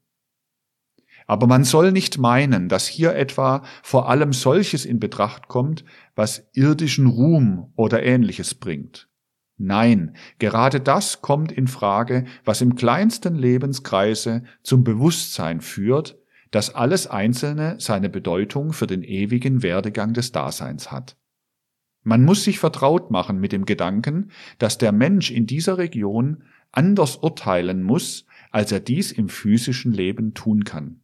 Aber 1.30 1.46
man 1.46 1.63
soll 1.63 1.92
nicht 1.92 2.18
meinen, 2.18 2.70
dass 2.70 2.88
hier 2.88 3.15
etwa 3.15 3.62
vor 3.84 4.10
allem 4.10 4.34
solches 4.34 4.84
in 4.84 5.00
Betracht 5.00 5.48
kommt, 5.48 5.86
was 6.15 6.50
irdischen 6.54 7.06
Ruhm 7.06 7.72
oder 7.76 8.02
ähnliches 8.02 8.56
bringt. 8.56 9.08
Nein, 9.56 10.15
gerade 10.39 10.80
das 10.80 11.22
kommt 11.22 11.52
in 11.52 11.68
Frage, 11.68 12.26
was 12.46 12.62
im 12.62 12.74
kleinsten 12.74 13.36
Lebenskreise 13.36 14.44
zum 14.63 14.84
Bewusstsein 14.84 15.62
führt, 15.62 16.18
dass 16.50 16.74
alles 16.74 17.06
Einzelne 17.06 17.76
seine 17.78 18.10
Bedeutung 18.10 18.74
für 18.74 18.88
den 18.88 19.04
ewigen 19.04 19.62
Werdegang 19.62 20.13
des 20.13 20.32
Daseins 20.32 20.92
hat. 20.92 21.15
Man 22.02 22.26
muss 22.26 22.44
sich 22.44 22.58
vertraut 22.58 23.12
machen 23.12 23.39
mit 23.39 23.52
dem 23.52 23.65
Gedanken, 23.65 24.32
dass 24.58 24.80
der 24.80 24.92
Mensch 24.92 25.30
in 25.30 25.46
dieser 25.46 25.78
Region 25.78 26.42
anders 26.72 27.18
urteilen 27.18 27.84
muss, 27.84 28.26
als 28.50 28.72
er 28.72 28.80
dies 28.80 29.12
im 29.12 29.30
physischen 29.30 29.94
Leben 29.94 30.34
tun 30.34 30.63
kann. 30.63 31.02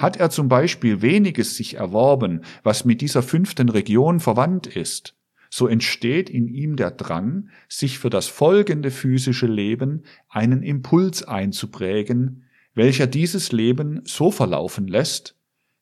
Hat 0.00 0.16
er 0.16 0.30
zum 0.30 0.48
Beispiel 0.48 1.02
weniges 1.02 1.58
sich 1.58 1.74
erworben, 1.74 2.40
was 2.62 2.86
mit 2.86 3.02
dieser 3.02 3.22
fünften 3.22 3.68
Region 3.68 4.18
verwandt 4.18 4.66
ist, 4.66 5.14
so 5.50 5.66
entsteht 5.66 6.30
in 6.30 6.48
ihm 6.48 6.76
der 6.76 6.90
Drang, 6.90 7.50
sich 7.68 7.98
für 7.98 8.08
das 8.08 8.26
folgende 8.26 8.90
physische 8.90 9.46
Leben 9.46 10.04
einen 10.30 10.62
Impuls 10.62 11.22
einzuprägen, 11.22 12.44
welcher 12.72 13.06
dieses 13.06 13.52
Leben 13.52 14.00
so 14.04 14.30
verlaufen 14.30 14.88
lässt, 14.88 15.36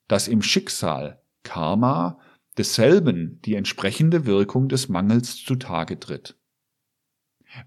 dass 0.09 0.27
im 0.27 0.41
Schicksal, 0.41 1.21
Karma, 1.43 2.19
desselben 2.57 3.39
die 3.45 3.55
entsprechende 3.55 4.25
Wirkung 4.25 4.67
des 4.67 4.89
Mangels 4.89 5.37
zutage 5.37 5.97
tritt. 5.97 6.35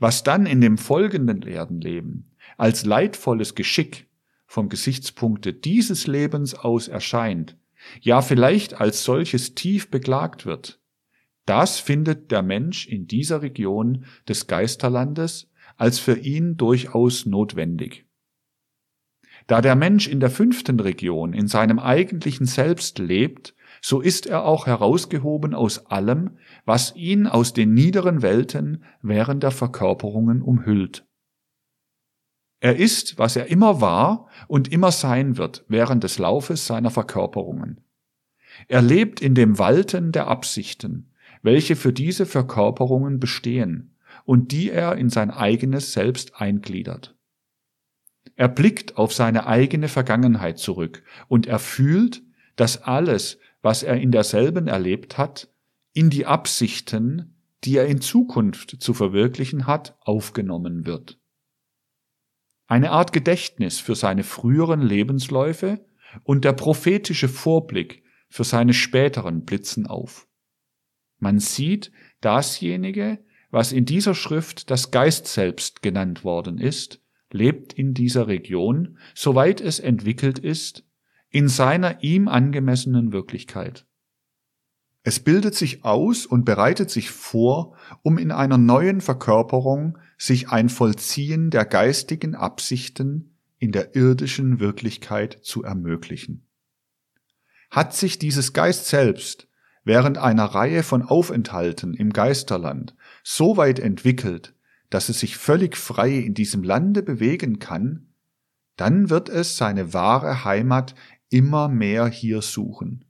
Was 0.01 0.23
dann 0.23 0.45
in 0.45 0.61
dem 0.61 0.77
folgenden 0.77 1.41
Erdenleben 1.41 2.37
als 2.59 2.85
leidvolles 2.85 3.55
Geschick 3.55 4.07
vom 4.53 4.69
Gesichtspunkte 4.69 5.55
dieses 5.55 6.07
Lebens 6.07 6.55
aus 6.55 6.87
erscheint, 6.87 7.57
ja 8.03 8.21
vielleicht 8.21 8.79
als 8.79 9.03
solches 9.03 9.55
tief 9.55 9.91
beklagt 9.91 10.45
wird, 10.45 10.79
das 11.47 11.81
findet 11.81 12.31
der 12.31 12.43
Mensch 12.43 12.87
in 12.87 13.07
dieser 13.07 13.41
Region 13.41 14.05
des 14.29 14.49
Geisterlandes 14.49 15.51
als 15.79 15.99
für 15.99 16.19
ihn 16.19 16.59
durchaus 16.59 17.25
notwendig. 17.25 18.05
Da 19.47 19.63
der 19.63 19.75
Mensch 19.75 20.07
in 20.07 20.21
der 20.21 20.31
fünften 20.31 20.81
Region 20.81 21.33
in 21.33 21.49
seinem 21.49 21.79
eigentlichen 21.79 22.45
Selbst 22.45 22.99
lebt, 22.99 23.55
so 23.81 24.03
ist 24.03 24.27
er 24.27 24.45
auch 24.45 24.67
herausgehoben 24.67 25.55
aus 25.55 25.87
allem, 25.87 26.37
was 26.67 26.95
ihn 26.95 27.27
aus 27.27 27.55
den 27.55 27.73
niederen 27.73 28.21
Welten 28.21 28.85
während 29.01 29.43
der 29.43 29.51
Verkörperungen 29.51 30.43
umhüllt. 30.43 31.07
Er 32.63 32.77
ist, 32.77 33.19
was 33.19 33.35
er 33.35 33.47
immer 33.47 33.81
war 33.81 34.29
und 34.47 34.71
immer 34.71 34.93
sein 34.93 35.37
wird 35.37 35.65
während 35.67 36.05
des 36.05 36.21
Laufes 36.21 36.65
seiner 36.65 36.93
Verkörperungen. 36.93 37.81
Er 38.69 38.81
lebt 38.81 39.21
in 39.21 39.35
dem 39.35 39.59
Walten 39.59 40.13
der 40.13 40.29
Absichten, 40.29 41.11
welche 41.43 41.75
für 41.75 41.93
diese 41.93 42.25
Verkörperungen 42.25 43.19
bestehen 43.19 43.97
und 44.25 44.53
die 44.53 44.71
er 44.71 44.95
in 44.95 45.11
sein 45.11 45.33
eigenes 45.33 45.93
Selbst 45.93 46.41
eingliedert. 46.41 47.17
Er 48.37 48.47
blickt 48.47 48.97
auf 48.97 49.13
seine 49.13 49.49
eigene 49.49 49.89
Vergangenheit 49.89 50.61
zurück 50.61 51.03
und 51.27 51.49
er 51.49 51.59
fühlt, 51.59 52.23
dass 52.55 52.81
alles, 52.81 53.41
was 53.63 53.83
er 53.83 53.97
in 53.97 54.13
derselben 54.13 54.69
erlebt 54.69 55.19
hat, 55.19 55.49
in 55.95 56.11
die 56.11 56.27
Absichten, 56.27 57.35
die 57.65 57.77
er 57.77 57.87
in 57.87 58.01
Zukunft 58.01 58.77
zu 58.81 58.95
verwirklichen 58.95 59.67
hat, 59.67 59.97
aufgenommen 59.99 60.87
wird. 60.87 61.19
Eine 62.73 62.91
Art 62.91 63.13
Gedächtnis 63.13 63.81
für 63.81 63.95
seine 63.95 64.25
früheren 64.25 64.81
Lebensläufe 64.81 65.85
und 66.25 66.43
der 66.43 66.55
prophetische 66.55 67.29
Vorblick 67.29 68.03
für 68.31 68.45
seine 68.45 68.73
späteren 68.73 69.45
Blitzen 69.45 69.87
auf. 69.87 70.27
Man 71.19 71.39
sieht 71.39 71.93
dasjenige, 72.23 73.19
was 73.51 73.73
in 73.73 73.85
dieser 73.85 74.15
Schrift 74.15 74.71
das 74.71 74.91
Geist 74.91 75.27
selbst 75.27 75.83
genannt 75.83 76.25
worden 76.25 76.57
ist, 76.57 77.03
lebt 77.31 77.75
in 77.75 77.93
dieser 77.93 78.27
Region, 78.27 78.97
soweit 79.15 79.61
es 79.61 79.79
entwickelt 79.79 80.39
ist, 80.39 80.83
in 81.29 81.49
seiner 81.49 82.03
ihm 82.03 82.27
angemessenen 82.27 83.13
Wirklichkeit. 83.13 83.85
Es 85.03 85.21
bildet 85.21 85.55
sich 85.55 85.85
aus 85.85 86.25
und 86.25 86.47
bereitet 86.47 86.89
sich 86.89 87.11
vor, 87.11 87.77
um 88.01 88.17
in 88.17 88.31
einer 88.31 88.57
neuen 88.57 89.03
Verkörperung 89.03 89.99
sich 90.23 90.51
ein 90.51 90.69
Vollziehen 90.69 91.51
der 91.51 91.65
geistigen 91.65 92.37
Absichten 92.37 93.35
in 93.59 93.73
der 93.73 93.97
irdischen 93.97 94.61
Wirklichkeit 94.61 95.41
zu 95.43 95.65
ermöglichen. 95.65 96.47
Hat 97.73 97.93
sich 97.93 98.21
dieses 98.21 98.53
Geist 98.53 98.87
selbst 98.87 99.49
während 99.83 100.19
einer 100.19 100.45
Reihe 100.45 100.85
von 100.85 101.03
Aufenthalten 101.03 101.95
im 101.95 102.13
Geisterland 102.13 102.95
so 103.25 103.57
weit 103.57 103.81
entwickelt, 103.81 104.55
dass 104.91 105.09
es 105.09 105.19
sich 105.19 105.37
völlig 105.37 105.77
frei 105.77 106.13
in 106.19 106.35
diesem 106.35 106.63
Lande 106.63 107.03
bewegen 107.03 107.59
kann, 107.59 108.15
dann 108.77 109.11
wird 109.11 109.29
es 109.29 109.57
seine 109.57 109.93
wahre 109.93 110.45
Heimat 110.45 110.95
immer 111.31 111.69
mehr 111.69 112.07
hier 112.07 112.43
suchen. 112.43 113.05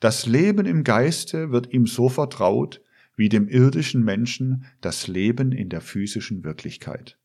Das 0.00 0.24
Leben 0.24 0.64
im 0.64 0.82
Geiste 0.82 1.50
wird 1.50 1.74
ihm 1.74 1.86
so 1.86 2.08
vertraut, 2.08 2.81
wie 3.16 3.28
dem 3.28 3.48
irdischen 3.48 4.02
Menschen 4.04 4.64
das 4.80 5.06
Leben 5.06 5.52
in 5.52 5.68
der 5.68 5.80
physischen 5.80 6.44
Wirklichkeit. 6.44 7.18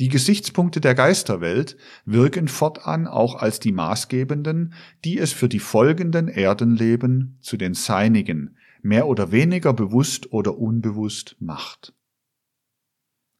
Die 0.00 0.08
Gesichtspunkte 0.08 0.80
der 0.80 0.96
Geisterwelt 0.96 1.76
wirken 2.04 2.48
fortan 2.48 3.06
auch 3.06 3.36
als 3.36 3.60
die 3.60 3.70
maßgebenden, 3.70 4.74
die 5.04 5.18
es 5.18 5.32
für 5.32 5.48
die 5.48 5.60
folgenden 5.60 6.26
Erdenleben 6.26 7.38
zu 7.40 7.56
den 7.56 7.74
seinigen, 7.74 8.56
mehr 8.82 9.06
oder 9.06 9.30
weniger 9.30 9.72
bewusst 9.72 10.32
oder 10.32 10.58
unbewusst 10.58 11.36
macht. 11.38 11.94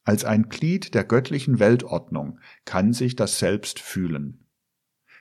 Als 0.05 0.23
ein 0.23 0.49
Glied 0.49 0.93
der 0.93 1.03
göttlichen 1.03 1.59
Weltordnung 1.59 2.39
kann 2.63 2.93
sich 2.93 3.15
das 3.15 3.39
Selbst 3.39 3.79
fühlen. 3.79 4.45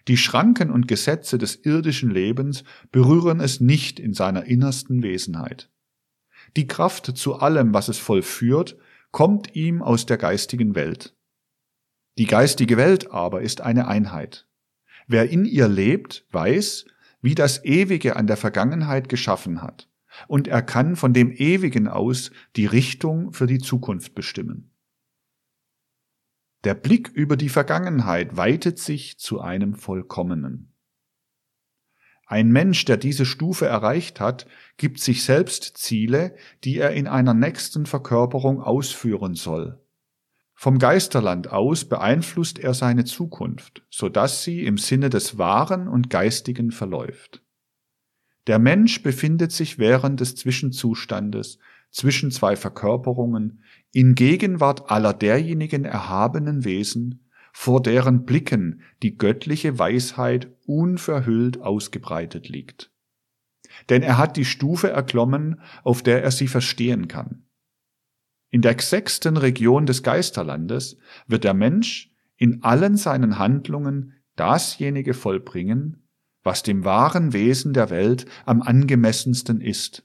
Die 0.07 0.19
Schranken 0.19 0.71
und 0.71 0.87
Gesetze 0.87 1.39
des 1.39 1.57
irdischen 1.65 2.11
Lebens 2.11 2.63
berühren 2.93 3.41
es 3.41 3.61
nicht 3.61 3.99
in 3.99 4.13
seiner 4.13 4.45
innersten 4.45 5.03
Wesenheit. 5.03 5.71
Die 6.57 6.67
Kraft 6.67 7.17
zu 7.17 7.37
allem, 7.37 7.75
was 7.75 7.89
es 7.89 7.99
vollführt, 7.99 8.77
kommt 9.11 9.55
ihm 9.55 9.83
aus 9.83 10.07
der 10.07 10.19
geistigen 10.19 10.75
Welt. 10.75 11.17
Die 12.19 12.27
geistige 12.27 12.77
Welt 12.77 13.11
aber 13.11 13.43
ist 13.43 13.61
eine 13.61 13.89
Einheit. 13.89 14.47
Wer 15.07 15.31
in 15.31 15.45
ihr 15.45 15.69
lebt, 15.69 16.27
weiß, 16.31 16.87
wie 17.21 17.35
das 17.35 17.65
Ewige 17.65 18.17
an 18.17 18.27
der 18.27 18.37
Vergangenheit 18.37 19.09
geschaffen 19.09 19.63
hat, 19.63 19.89
und 20.29 20.47
er 20.47 20.63
kann 20.63 20.95
von 20.97 21.13
dem 21.13 21.33
Ewigen 21.33 21.89
aus 21.89 22.31
die 22.55 22.67
Richtung 22.67 23.33
für 23.33 23.47
die 23.47 23.59
Zukunft 23.59 24.15
bestimmen. 24.15 24.71
Der 26.65 26.75
Blick 26.75 27.09
über 27.09 27.37
die 27.37 27.49
Vergangenheit 27.49 28.37
weitet 28.37 28.79
sich 28.79 29.19
zu 29.19 29.41
einem 29.41 29.75
Vollkommenen. 29.75 30.74
Ein 32.35 32.51
Mensch, 32.51 32.85
der 32.85 32.97
diese 32.97 33.27
Stufe 33.27 33.67
erreicht 33.67 34.19
hat, 34.19 34.49
gibt 34.77 34.99
sich 34.99 35.23
selbst 35.23 35.79
Ziele, 35.79 36.35
die 36.65 36.79
er 36.79 36.91
in 36.91 37.07
einer 37.07 37.33
nächsten 37.33 37.87
Verkörperung 37.87 38.61
ausführen 38.61 39.37
soll. 39.37 39.79
Vom 40.53 40.81
Geisterland 40.81 41.53
aus 41.53 41.85
beeinflusst 41.85 42.59
er 42.59 42.75
seine 42.75 43.05
Zukunft, 43.05 43.87
so 43.89 44.09
dass 44.09 44.43
sie 44.43 44.65
im 44.65 44.79
Sinne 44.79 45.11
des 45.11 45.39
Wahren 45.39 45.87
und 45.87 46.11
Geistigen 46.11 46.73
verläuft. 46.73 47.41
Der 48.49 48.59
Mensch 48.59 49.05
befindet 49.05 49.53
sich 49.53 49.79
während 49.79 50.19
des 50.19 50.35
Zwischenzustandes 50.35 51.61
zwischen 51.93 52.33
zwei 52.33 52.57
Verkörperungen 52.57 53.63
in 53.93 54.17
Gegenwart 54.17 54.91
aller 54.91 55.15
derjenigen 55.15 55.85
erhabenen 55.85 56.65
Wesen, 56.65 57.24
vor 57.57 57.81
deren 57.81 58.25
Blicken 58.25 58.83
die 59.05 59.17
göttliche 59.17 59.79
Weisheit 59.79 60.53
unverhüllt 60.67 61.61
ausgebreitet 61.61 62.49
liegt. 62.49 62.91
Denn 63.89 64.03
er 64.03 64.19
hat 64.19 64.37
die 64.37 64.45
Stufe 64.45 64.91
erklommen, 64.91 65.61
auf 65.85 66.03
der 66.03 66.25
er 66.25 66.33
sie 66.33 66.49
verstehen 66.49 67.07
kann. 67.07 67.45
In 68.51 68.61
der 68.61 68.79
sechsten 68.81 69.37
Region 69.37 69.87
des 69.87 70.03
Geisterlandes 70.03 70.99
wird 71.29 71.45
der 71.45 71.55
Mensch 71.55 72.13
in 72.37 72.65
allen 72.65 72.97
seinen 72.97 73.39
Handlungen 73.39 74.15
dasjenige 74.35 75.15
vollbringen, 75.15 76.09
was 76.43 76.65
dem 76.65 76.85
wahren 76.85 77.33
Wesen 77.33 77.73
der 77.73 77.89
Welt 77.89 78.27
am 78.47 78.63
angemessensten 78.63 79.61
ist, 79.61 80.05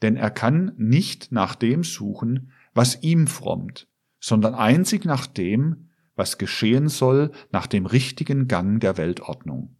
denn 0.00 0.14
er 0.14 0.30
kann 0.30 0.72
nicht 0.76 1.32
nach 1.32 1.56
dem 1.56 1.82
suchen, 1.82 2.52
was 2.72 3.02
ihm 3.02 3.26
frommt, 3.26 3.88
sondern 4.20 4.54
einzig 4.54 5.04
nach 5.04 5.26
dem, 5.26 5.90
was 6.16 6.38
geschehen 6.38 6.88
soll 6.88 7.32
nach 7.50 7.66
dem 7.66 7.86
richtigen 7.86 8.48
Gang 8.48 8.80
der 8.80 8.96
Weltordnung. 8.96 9.76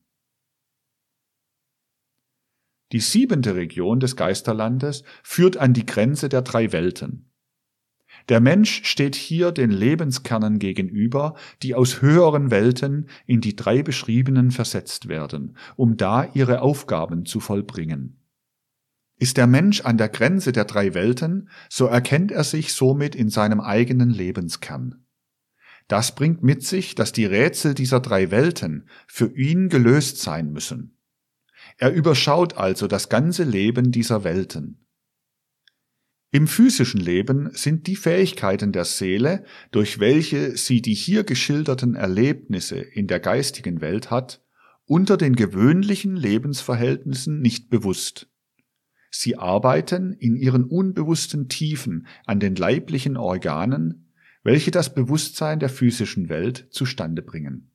Die 2.93 3.01
siebente 3.01 3.57
Region 3.57 3.99
des 3.99 4.15
Geisterlandes 4.17 5.03
führt 5.23 5.57
an 5.57 5.73
die 5.73 5.87
Grenze 5.87 6.29
der 6.29 6.43
drei 6.43 6.73
Welten. 6.73 7.31
Der 8.29 8.41
Mensch 8.41 8.85
steht 8.85 9.17
hier 9.17 9.53
den 9.53 9.71
Lebenskernen 9.71 10.59
gegenüber, 10.59 11.35
die 11.63 11.75
aus 11.75 12.01
höheren 12.01 12.51
Welten 12.51 13.09
in 13.27 13.41
die 13.41 13.57
drei 13.57 13.83
beschriebenen 13.83 14.51
versetzt 14.51 15.09
werden, 15.09 15.57
um 15.77 15.97
da 15.97 16.25
ihre 16.33 16.63
Aufgaben 16.63 17.27
zu 17.27 17.41
vollbringen. 17.41 18.21
Ist 19.17 19.37
der 19.37 19.47
Mensch 19.47 19.83
an 19.83 19.99
der 19.99 20.09
Grenze 20.09 20.53
der 20.53 20.65
drei 20.65 20.95
Welten, 20.95 21.49
so 21.69 21.87
erkennt 21.87 22.33
er 22.33 22.45
sich 22.45 22.73
somit 22.73 23.15
in 23.15 23.29
seinem 23.29 23.61
eigenen 23.61 24.11
Lebenskern. 24.11 25.04
Das 25.89 26.15
bringt 26.15 26.43
mit 26.43 26.65
sich, 26.65 26.95
dass 26.95 27.13
die 27.13 27.27
Rätsel 27.27 27.75
dieser 27.75 28.01
drei 28.01 28.31
Welten 28.31 28.89
für 29.07 29.37
ihn 29.37 29.69
gelöst 29.69 30.19
sein 30.19 30.53
müssen. 30.53 30.99
Er 31.77 31.93
überschaut 31.93 32.57
also 32.57 32.87
das 32.87 33.09
ganze 33.09 33.45
Leben 33.45 33.93
dieser 33.93 34.25
Welten. 34.25 34.87
Im 36.31 36.49
physischen 36.49 37.01
Leben 37.01 37.51
sind 37.53 37.87
die 37.87 37.95
Fähigkeiten 37.95 38.73
der 38.73 38.85
Seele, 38.85 39.45
durch 39.71 40.01
welche 40.01 40.57
sie 40.57 40.83
die 40.83 40.95
hier 40.95 41.23
geschilderten 41.23 41.95
Erlebnisse 41.95 42.77
in 42.77 43.07
der 43.07 43.21
geistigen 43.21 43.81
Welt 43.81 44.11
hat, 44.11 44.43
unter 44.85 45.17
den 45.17 45.37
gewöhnlichen 45.37 46.17
Lebensverhältnissen 46.17 47.41
nicht 47.41 47.71
bewusst. 47.71 48.29
Sie 49.11 49.39
arbeiten 49.39 50.13
in 50.13 50.35
ihren 50.35 50.65
unbewussten 50.65 51.49
Tiefen 51.49 52.09
an 52.27 52.41
den 52.41 52.57
leiblichen 52.57 53.17
Organen, 53.17 54.04
welche 54.45 54.71
das 54.71 54.95
Bewusstsein 54.95 55.59
der 55.59 55.71
physischen 55.71 56.29
Welt 56.29 56.69
zustande 56.71 57.23
bringen. 57.23 57.71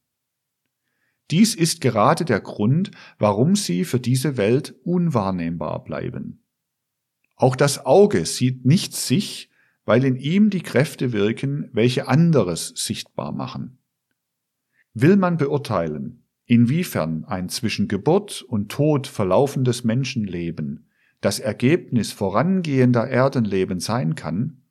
Dies 1.32 1.54
ist 1.54 1.82
gerade 1.82 2.26
der 2.26 2.40
Grund, 2.40 2.92
warum 3.18 3.56
sie 3.56 3.84
für 3.84 4.00
diese 4.00 4.38
Welt 4.38 4.76
unwahrnehmbar 4.84 5.84
bleiben. 5.84 6.44
Auch 7.36 7.56
das 7.56 7.86
Auge 7.86 8.26
sieht 8.26 8.66
nicht 8.66 8.96
sich, 8.96 9.50
weil 9.86 10.06
in 10.06 10.16
ihm 10.16 10.50
die 10.50 10.62
Kräfte 10.62 11.14
wirken, 11.14 11.70
welche 11.74 12.08
anderes 12.08 12.74
sichtbar 12.76 13.32
machen. 13.32 13.80
Will 14.94 15.18
man 15.18 15.38
beurteilen, 15.38 16.24
inwiefern 16.46 17.26
ein 17.26 17.50
zwischen 17.50 17.88
Geburt 17.88 18.42
und 18.42 18.72
Tod 18.72 19.08
verlaufendes 19.08 19.84
Menschenleben 19.84 20.86
das 21.22 21.40
Ergebnis 21.40 22.12
vorangehender 22.12 23.08
Erdenleben 23.08 23.80
sein 23.80 24.16
kann, 24.16 24.62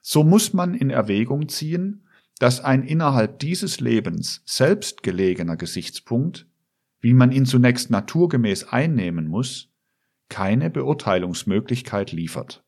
so 0.00 0.24
muss 0.24 0.52
man 0.52 0.74
in 0.74 0.90
Erwägung 0.90 1.48
ziehen, 1.48 2.06
dass 2.38 2.60
ein 2.60 2.82
innerhalb 2.82 3.38
dieses 3.40 3.80
Lebens 3.80 4.42
selbst 4.44 5.02
gelegener 5.02 5.56
Gesichtspunkt, 5.56 6.46
wie 7.00 7.14
man 7.14 7.32
ihn 7.32 7.46
zunächst 7.46 7.90
naturgemäß 7.90 8.68
einnehmen 8.68 9.26
muss, 9.26 9.70
keine 10.28 10.70
Beurteilungsmöglichkeit 10.70 12.12
liefert. 12.12 12.64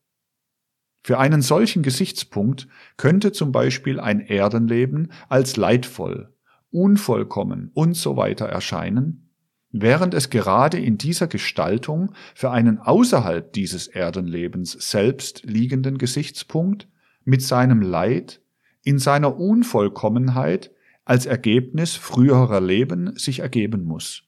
Für 1.03 1.17
einen 1.19 1.41
solchen 1.41 1.83
Gesichtspunkt 1.83 2.67
könnte 2.97 3.31
zum 3.31 3.51
Beispiel 3.51 3.99
ein 3.99 4.19
Erdenleben 4.19 5.11
als 5.29 5.57
leidvoll, 5.57 6.33
unvollkommen 6.69 7.71
und 7.73 7.95
so 7.95 8.17
weiter 8.17 8.45
erscheinen, 8.45 9.31
während 9.71 10.13
es 10.13 10.29
gerade 10.29 10.79
in 10.79 10.97
dieser 10.97 11.27
Gestaltung 11.27 12.13
für 12.35 12.51
einen 12.51 12.77
außerhalb 12.77 13.51
dieses 13.53 13.87
Erdenlebens 13.87 14.73
selbst 14.73 15.43
liegenden 15.43 15.97
Gesichtspunkt 15.97 16.87
mit 17.23 17.41
seinem 17.41 17.81
Leid 17.81 18.41
in 18.83 18.99
seiner 18.99 19.37
Unvollkommenheit 19.37 20.71
als 21.05 21.25
Ergebnis 21.25 21.95
früherer 21.95 22.61
Leben 22.61 23.15
sich 23.17 23.39
ergeben 23.39 23.83
muss. 23.83 24.23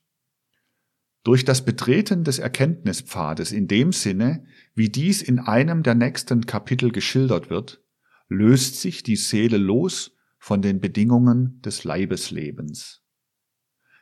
Durch 1.22 1.44
das 1.44 1.64
Betreten 1.64 2.22
des 2.24 2.38
Erkenntnispfades 2.38 3.50
in 3.52 3.66
dem 3.66 3.92
Sinne, 3.92 4.44
wie 4.74 4.90
dies 4.90 5.22
in 5.22 5.38
einem 5.38 5.82
der 5.82 5.94
nächsten 5.94 6.44
Kapitel 6.44 6.92
geschildert 6.92 7.48
wird, 7.48 7.82
löst 8.28 8.80
sich 8.80 9.02
die 9.02 9.16
Seele 9.16 9.56
los 9.56 10.14
von 10.38 10.60
den 10.60 10.80
Bedingungen 10.80 11.60
des 11.62 11.84
Leibeslebens. 11.84 13.02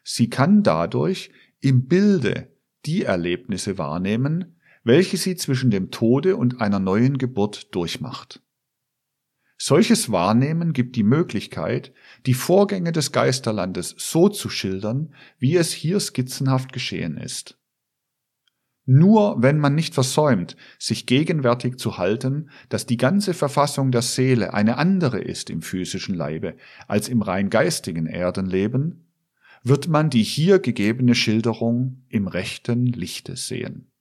Sie 0.03 0.29
kann 0.29 0.65
dadurch 0.65 1.31
im 1.61 1.87
Bilde 1.87 2.53
die 2.85 3.05
Erlebnisse 3.05 3.79
wahrnehmen, 3.79 4.57
welche 4.83 5.17
sie 5.17 5.37
zwischen 5.37 5.71
dem 5.71 5.93
Tode 5.93 6.37
und 6.37 6.61
einer 6.61 6.81
neuen 6.81 7.19
Geburt 7.19 7.73
durchmacht. 7.73 8.43
Solches 9.65 10.11
Wahrnehmen 10.11 10.73
gibt 10.73 10.97
die 10.97 11.05
Möglichkeit, 11.05 11.93
die 12.27 12.35
Vorgänge 12.35 12.91
des 12.91 13.13
Geisterlandes 13.13 13.95
so 13.97 14.29
zu 14.29 14.49
schildern, 14.49 15.15
wie 15.39 15.55
es 15.55 15.71
hier 15.71 16.01
skizzenhaft 16.01 16.73
geschehen 16.73 17.17
ist. 17.17 17.61
Nur 18.87 19.41
wenn 19.41 19.61
man 19.61 19.77
nicht 19.77 19.95
versäumt, 19.95 20.57
sich 20.81 21.07
gegenwärtig 21.07 21.79
zu 21.79 21.97
halten, 21.97 22.51
dass 22.71 22.87
die 22.87 22.97
ganze 22.97 23.35
Verfassung 23.35 23.93
der 23.93 24.03
Seele 24.03 24.53
eine 24.53 24.79
andere 24.79 25.21
ist 25.21 25.49
im 25.49 25.63
physischen 25.63 26.17
Leibe 26.17 26.57
als 26.89 27.09
im 27.09 27.23
rein 27.23 27.49
geistigen 27.49 28.07
Erdenleben, 28.07 29.13
wird 29.63 29.87
man 29.87 30.11
die 30.11 30.25
hier 30.25 30.59
gegebene 30.59 31.15
Schilderung 31.15 32.03
im 32.09 32.27
rechten 32.27 32.87
Lichte 32.87 33.37
sehen. 33.37 33.92